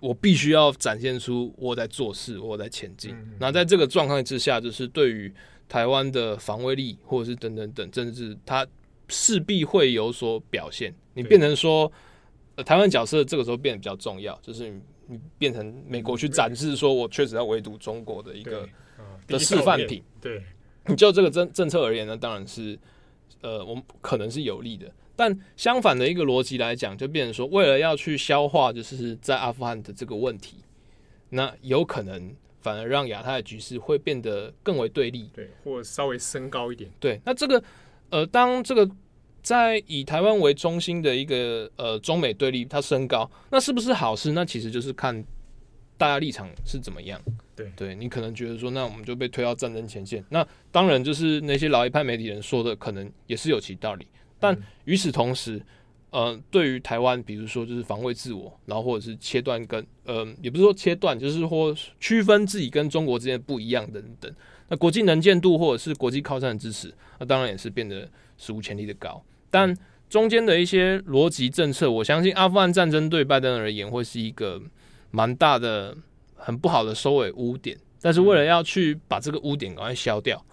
[0.00, 3.14] 我必须要展现出我在做事，我在前进。
[3.38, 5.32] 那在这个状况之下，就是对于。
[5.72, 8.66] 台湾的防卫力，或者是等等等，政治它
[9.08, 10.94] 势必会有所表现。
[11.14, 11.90] 你变成说，
[12.56, 18.68] 呃，台湾角色这个时候变得比较重要，就是你，你变成美国去展示，说我确实要围堵中国的一个
[19.26, 20.02] 的示范品。
[20.20, 20.42] 对，
[20.88, 22.78] 你就这个政政策而言呢，当然是
[23.40, 24.92] 呃，我们可能是有利的。
[25.16, 30.58] 但相反的一个逻辑来讲，就变成说，为了要去消化，就是在阿富汗的这个问题，
[31.30, 32.36] 那有可能。
[32.62, 36.88] 反而让亚太的局势会变得更为对立，对，或稍微升高一点。
[37.00, 37.62] 对，那这个
[38.10, 38.88] 呃，当这个
[39.42, 44.32] 在以台湾为中心的一个呃中美对立它升高，那是不是好事？
[44.32, 45.24] 那其实就是看
[45.98, 47.20] 大家立场是怎么样。
[47.54, 50.24] 对，对你可能觉得说，那我们就被推到战争前线。
[50.30, 54.06] 那当然就是那些老一派媒体人说的，可能也是有其道理。
[54.38, 55.60] 但与此同时，
[56.12, 64.34] 呃，对于台湾，比如说就是防卫自我，然后或者是切断跟呃，也不是说切断，就是或区分自己跟中国之间不一样的等等。
[64.68, 68.06] 那国际能见度或者是国际靠山的支持，那当然也是变得
[68.36, 69.24] 史无前例的高。
[69.50, 69.74] 但
[70.10, 74.60] 中间的一些逻辑政策，我相信阿富汗战争对拜登而言会是一个
[75.10, 75.96] 蛮大的、
[76.34, 77.78] 很不好的收尾污点。
[78.02, 80.44] 但是为了要去把这个污点赶快消掉，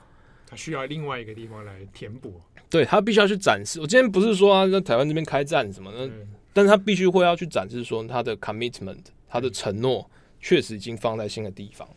[0.47, 2.39] 他需要另外一个地方来填补。
[2.69, 3.81] 对，他必须要去展示。
[3.81, 6.09] 我今天不是说他在台湾这边开战什么的，
[6.53, 10.09] 但是他必须会要去展示说他的 commitment，他的承诺
[10.39, 11.87] 确实已经放在新的地方。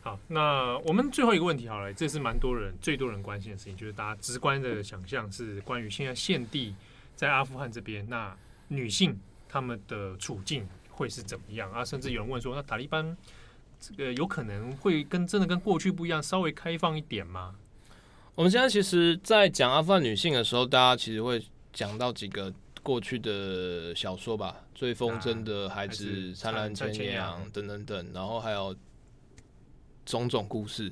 [0.00, 6.74] 好，那我们最后一个问题好了，这是蛮多人最多人关心的事情，就是大家直观的想象是关于现在现地
[7.14, 8.34] 在阿富汗这边，那
[8.68, 9.18] 女性
[9.50, 11.84] 她们的处境会是怎么样啊？
[11.84, 13.14] 甚至有人问说，那塔利班
[13.78, 17.54] 这个有可能会跟真的跟过去不一样，稍微开放一点吗？
[18.38, 28.72] 我们现在其实，在讲阿富汗女性的时候，大家其实会讲到几个过去的小说吧，《最风筝的孩子》啊、《灿烂千阳》等等等，然后还有。
[30.06, 30.90] 种种故事，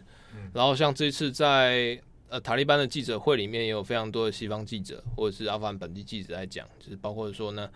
[0.53, 7.71] 然后像这次在呃塔利班的记者会里面，也有非常多的西方记者或者是阿富汗本地记者在讲，就是包括说呢，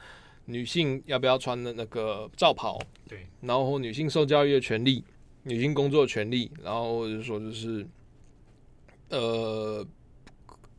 [0.45, 5.03] 女性要不要穿的那个罩袍，对，然后女性受教育的权利，
[5.45, 7.87] 女性工作的权利，然后或者说就是
[9.11, 9.87] 呃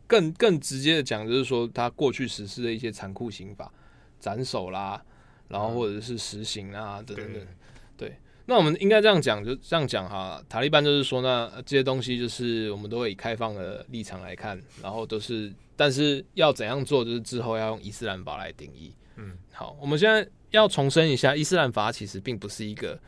[0.08, 3.72] 更更直接的讲，就是说他过去实施的一些残酷刑法，
[4.20, 5.02] 斩首啦，
[5.48, 8.10] 然后或者是实行啊等等等，对。
[8.10, 8.18] 对
[8.48, 10.44] 那我们应该这样讲，就这样讲哈。
[10.50, 18.94] 塔利班就是说呢，那这些东西就是我们都会以开放的立场来看，然后都是，但是要怎样做，就是之后要用伊斯兰法来定义。
[19.16, 23.00] 嗯，好，我们现在要重申一下，伊斯兰法其实并不是一个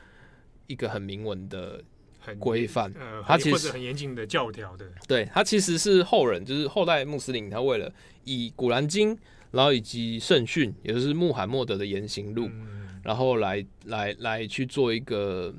[0.68, 1.84] 一个很明文的
[2.40, 4.86] 规范，呃，它其实很严谨的教条的。
[5.08, 7.92] 对，它其实是后人，就是后代穆斯林，他为了
[8.24, 9.18] 以古兰经，
[9.52, 12.48] 然后以及圣训，也就是穆罕默德的言行录。
[12.48, 15.54] 嗯然后来来来去做一个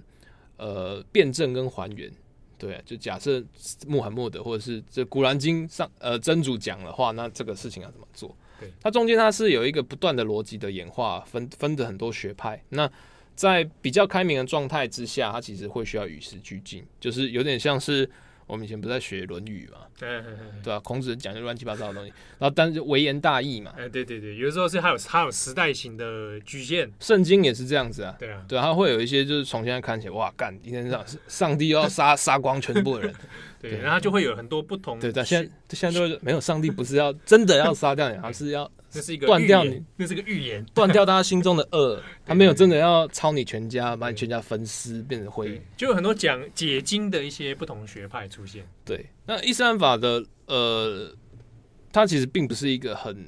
[0.57, 2.11] 呃辩证跟还原，
[2.57, 3.45] 对啊，就假设
[3.87, 8.35] 穆罕默德或者是这古兰经上呃真主讲的话，那这个事情要怎么做？
[8.59, 12.59] 对，它中间它是有一个不断的逻辑的演化，分分的很多学派。
[12.71, 12.91] 那
[13.35, 18.09] 在比较开明的状态之下，它其实会需要与时俱进，就是有点像是。
[18.47, 19.87] 我们以前不是在学《论语》嘛？
[19.99, 20.23] 对，
[20.63, 23.73] 对啊，孔子讲的乱七八糟的东西，然后但是微言大义嘛。
[23.75, 26.93] 哎，对对对，有的时候是还有还有时代型的局限。
[27.01, 28.15] 圣经也是这样子啊。
[28.19, 33.15] 对啊，对，它会有一些就是从现在看起来，哇，干，今 天上上帝要杀杀光全部的人。
[33.63, 35.01] 对，然后就会有很多不同。
[35.01, 38.71] 对，但现在现在都没有上帝，不是要真的要杀掉你，而是要。
[38.95, 42.01] 这是一个断掉你，那是个预言，断掉大家心中的恶。
[42.25, 45.61] 他没有真的要抄你全家，把你全家分尸变成灰。
[45.77, 48.65] 就有很多讲解经的一些不同学派出现。
[48.85, 51.13] 对，那伊斯兰法的呃，
[51.93, 53.27] 它其实并不是一个很，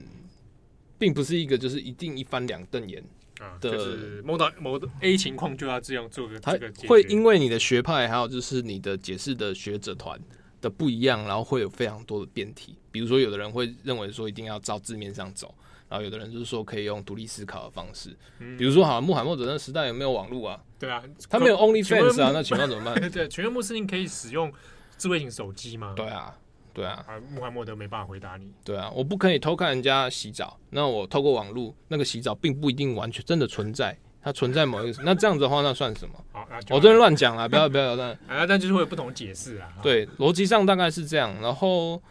[0.99, 3.03] 并不是一个就是一定一翻两瞪眼
[3.41, 3.73] 啊的。
[3.73, 6.73] 就是某到某 A 情况就要这样做个这个。
[6.87, 10.21] 会因为你的学派还有就是你的解释的学者团
[10.61, 12.77] 的不一样，然后会有非常多的变体。
[12.97, 15.55] 比如说，有的人会认为说一定要照字面上走，
[15.87, 18.09] 然后有的人就是说可以用独立思考的方式。
[18.57, 20.59] 比如说，好像穆罕默德那时代有没有网络啊？
[20.79, 22.95] 对啊，他没有 OnlyFans 啊，那情况怎么办？
[23.13, 24.51] 对，全穆斯林可以使用
[24.97, 25.93] 智慧型手机吗？
[25.95, 26.35] 对啊，
[26.73, 27.05] 对啊。
[27.07, 28.51] 啊，穆罕默德没办法回答你。
[28.65, 33.95] 对啊，我不可以偷看人家洗澡，那我透过网络，那个洗澡并不一定完全真的存在。
[34.23, 36.15] 它存在某一个，那这样子的话，那算什么？
[36.33, 38.11] 好，我这边乱讲了，不要不要乱。
[38.27, 39.69] 啊，但就是会有不同解释啊。
[39.81, 41.33] 对，逻辑上大概是这样。
[41.41, 42.03] 然后，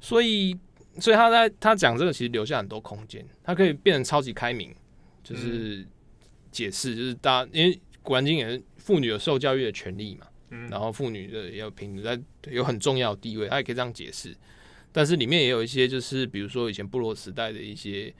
[0.00, 0.56] 所以，
[0.98, 4.74] 所以他在他讲这个，其实留下很多空间，他可以变成超级开明，
[5.22, 5.86] 就是
[6.50, 12.02] 解释，就是大家因为古兰经也是妇女有受教育的权利嘛，嗯，然后妇女的也有平
[12.50, 14.36] 有很重要的地位，他也可以这样解释。
[14.92, 18.12] 但是里面也有一些，就是比如说以前部落时代的一些。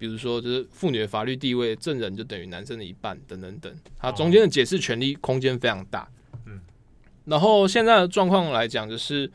[0.00, 3.70] 比如说，就是妇女的法律地位，证人就等于男生的一半，等等等。
[3.98, 6.10] 它中间的解释权利空间非常大。
[6.46, 6.58] 嗯，
[7.26, 9.30] 然后现在的状况来讲，就是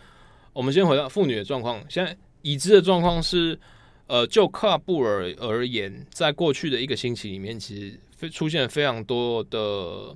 [0.56, 1.84] 我们先回到妇女的状况。
[1.90, 3.60] 现在已知的状况是，
[4.07, 10.15] 呃，就喀布尔而言，在过去的一个星期里面，其实出现了非常多的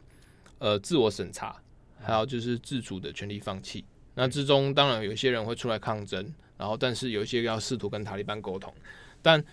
[0.59, 1.53] 呃自我审查，
[2.01, 3.83] 还有就是自主的权利放弃。
[4.15, 8.73] 那之中当然有一些人会出来抗争，然后但是有一些要试图跟塔利班沟通，
[9.21, 9.43] 但。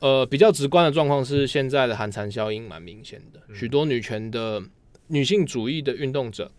[0.00, 4.62] 呃，比较直观的状况是，现在的寒蝉效应蛮明显的，许多女权的
[5.06, 6.50] 女性主义的运动者，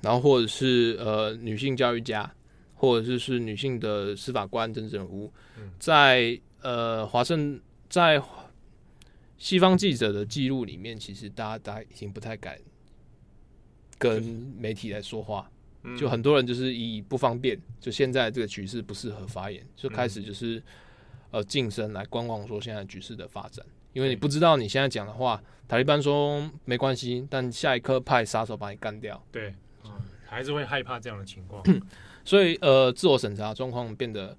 [0.00, 2.28] 然后或者是呃女性教育家，
[2.78, 5.30] 或者是是女性的司法官等等人物，
[5.78, 7.60] 在呃华盛
[7.90, 8.22] 在
[9.36, 12.58] 西方记者的记录里面，其实大家大家已经不太敢
[13.98, 14.22] 跟
[14.56, 15.50] 媒体来说话，
[15.98, 20.62] 就很多人就是以不方便，就现在这个局势不适合发言，就开始就是。
[21.30, 25.38] 呃，晋升来观望说现在局势的发展，因为你不知道你现在讲的话，
[25.68, 29.90] 塔利班说没关系，但下一刻派杀手把你干掉，对，嗯，
[30.24, 31.62] 还是会害怕这样的情况，
[32.28, 34.36] 所以呃，自我审查状况变得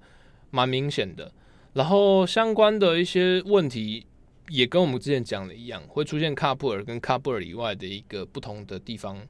[0.52, 1.32] 蛮明显的。
[1.72, 4.06] 然后相关的一些问题
[4.48, 9.20] 也跟我们之前讲的一样，会出现喀布尔跟喀布尔以外的一个不同的地方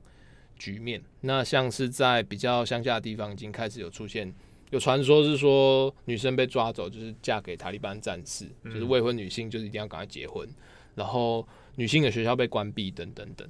[0.59, 1.03] 局面。
[1.23, 4.31] 那像是在比较乡下的地方，已经开始有出现
[4.69, 10.47] 有传说是说女生被抓走，就是嫁给塔利班战士，就是未婚女性就是一定要赶快结婚，
[10.95, 13.49] 然后女性的学校被关闭等等等。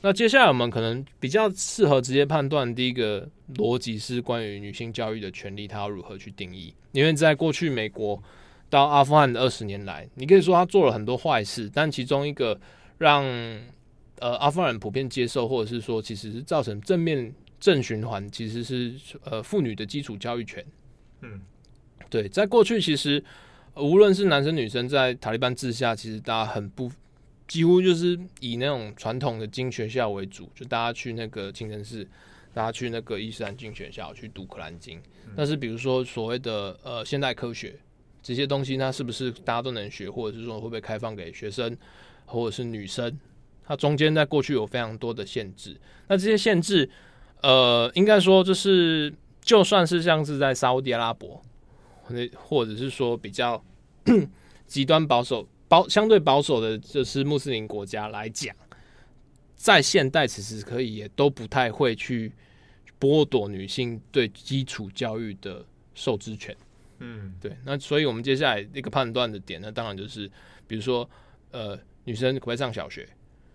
[0.00, 6.72] 那接下来我们可能比较适合直接判断，第一个逻辑是关于女性教育的权利，它要如何去定义？
[6.92, 8.22] 因为在过去美国
[8.70, 12.58] 到阿富汗的二十年来，你可以说他做了很多坏事，但其中一个
[12.98, 13.24] 让
[14.20, 18.94] 呃阿富汗人普遍接受，或者是说其实是造成正面正循环，其实是
[19.24, 20.64] 呃妇女的基础教育权。
[21.22, 21.40] 嗯，
[22.08, 23.22] 对，在过去其实
[23.74, 26.88] 无论是男生女生，在塔利班治下，其实大家很不。
[27.48, 32.06] 几乎就是以那种传统的经学校为主，就大家去那个清真寺，
[32.52, 34.98] 大家去那个伊斯兰经学校去读可兰经。
[35.26, 37.74] 嗯、但是比如说所谓的呃现代科学
[38.22, 41.74] 这些东西，那是不是大家都能学，或者是说会不会开放给学生
[42.26, 43.18] 或者是女生？
[43.64, 45.74] 它中间在过去有非常多的限制。
[46.08, 46.88] 那这些限制，
[47.40, 49.10] 呃，应该说就是
[49.40, 51.40] 就算是像是在沙乌地阿拉伯，
[52.02, 53.64] 或者或者是说比较
[54.66, 55.48] 极端保守。
[55.68, 58.54] 保相对保守的，就是穆斯林国家来讲，
[59.54, 62.32] 在现代其实可以也都不太会去
[62.98, 65.64] 剥夺女性对基础教育的
[65.94, 66.56] 受知权。
[67.00, 67.56] 嗯，对。
[67.64, 70.28] 那所以我们接下来一个判断的点呢，当然就是，
[70.66, 71.08] 比如说，
[71.50, 73.08] 呃，女生可不可以上小学？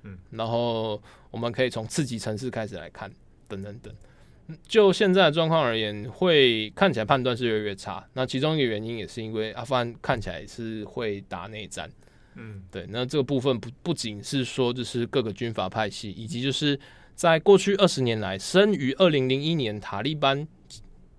[0.03, 3.11] 嗯，然后我们可以从次级城市开始来看，
[3.47, 3.93] 等等等。
[4.67, 8.05] 就现在的状况而言，会看起来判断是越来越差。
[8.13, 11.89] 那其中一个原因也是因为阿富汗看起来是会打内战。
[12.35, 12.85] 嗯，对。
[12.89, 16.79] 那这个部分不不仅是说，就是各个军阀派系，以及就是
[17.15, 20.47] 在过去二十年来，生于二零零一年塔利班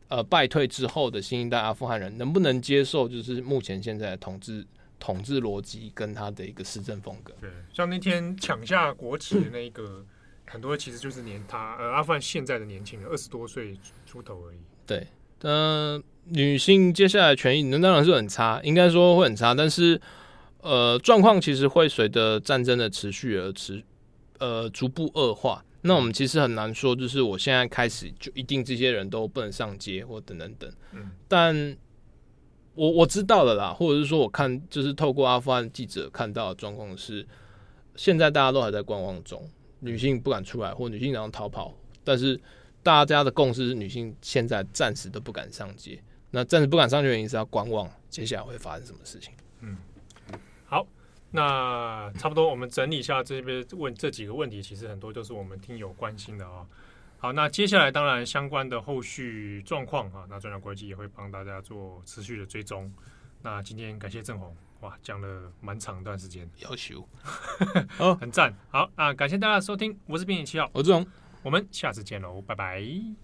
[0.09, 4.67] 呃败退之后的新一代阿富汗人，能不能接受就是目前现在的统治
[4.99, 7.33] 统治逻辑跟他的一个施政风格？
[7.41, 10.05] 对，像那天抢下国旗的那一个。
[10.47, 13.75] 很多其实就是年他呃阿富汗现在的年轻人二十多岁
[14.05, 14.59] 出头而已。
[14.87, 15.07] 对，
[15.41, 19.55] 嗯、呃，女性接下来权益那当然是很差，应该说会很差。
[19.55, 19.99] 但是
[20.65, 23.85] 呃状况其实会随着战争的持续而持
[24.39, 25.65] 呃逐步恶化。
[25.83, 30.73] 那我们其实很难说，就是我现在开始就一定这些人都不能上街或等等等。
[30.93, 31.77] 嗯，但
[32.75, 37.27] 我我知道了啦，或者是说我看就是透过阿富汗记者看到的状况是，
[37.97, 39.47] 现在大家都还在观望中。
[39.81, 42.41] 女性不敢出来，或女性然后逃跑，但是
[42.83, 46.03] 大家的共识是，女性现在暂时都不敢上街。
[46.31, 49.35] 那暂时不敢上街的原因是要观望，接下来会发生什么事情？
[49.61, 49.94] 嗯，好，
[51.37, 56.67] 那差不多，我们整理一下这边问这几个问题，其实很多都是我们听友关心的啊、哦。
[57.19, 62.89] 好，那接下来当然相关的后续状况啊，那转角国际也会帮大家做持续的追踪。
[63.43, 64.57] 那今天感谢郑弘。
[64.81, 67.09] 哇，讲了蛮长一段时间，要求
[67.99, 68.55] 哦，很赞。
[68.71, 71.05] 好，啊感谢大家的收听，我是编辑七号，我是荣，
[71.43, 73.24] 我们下次见喽，拜拜。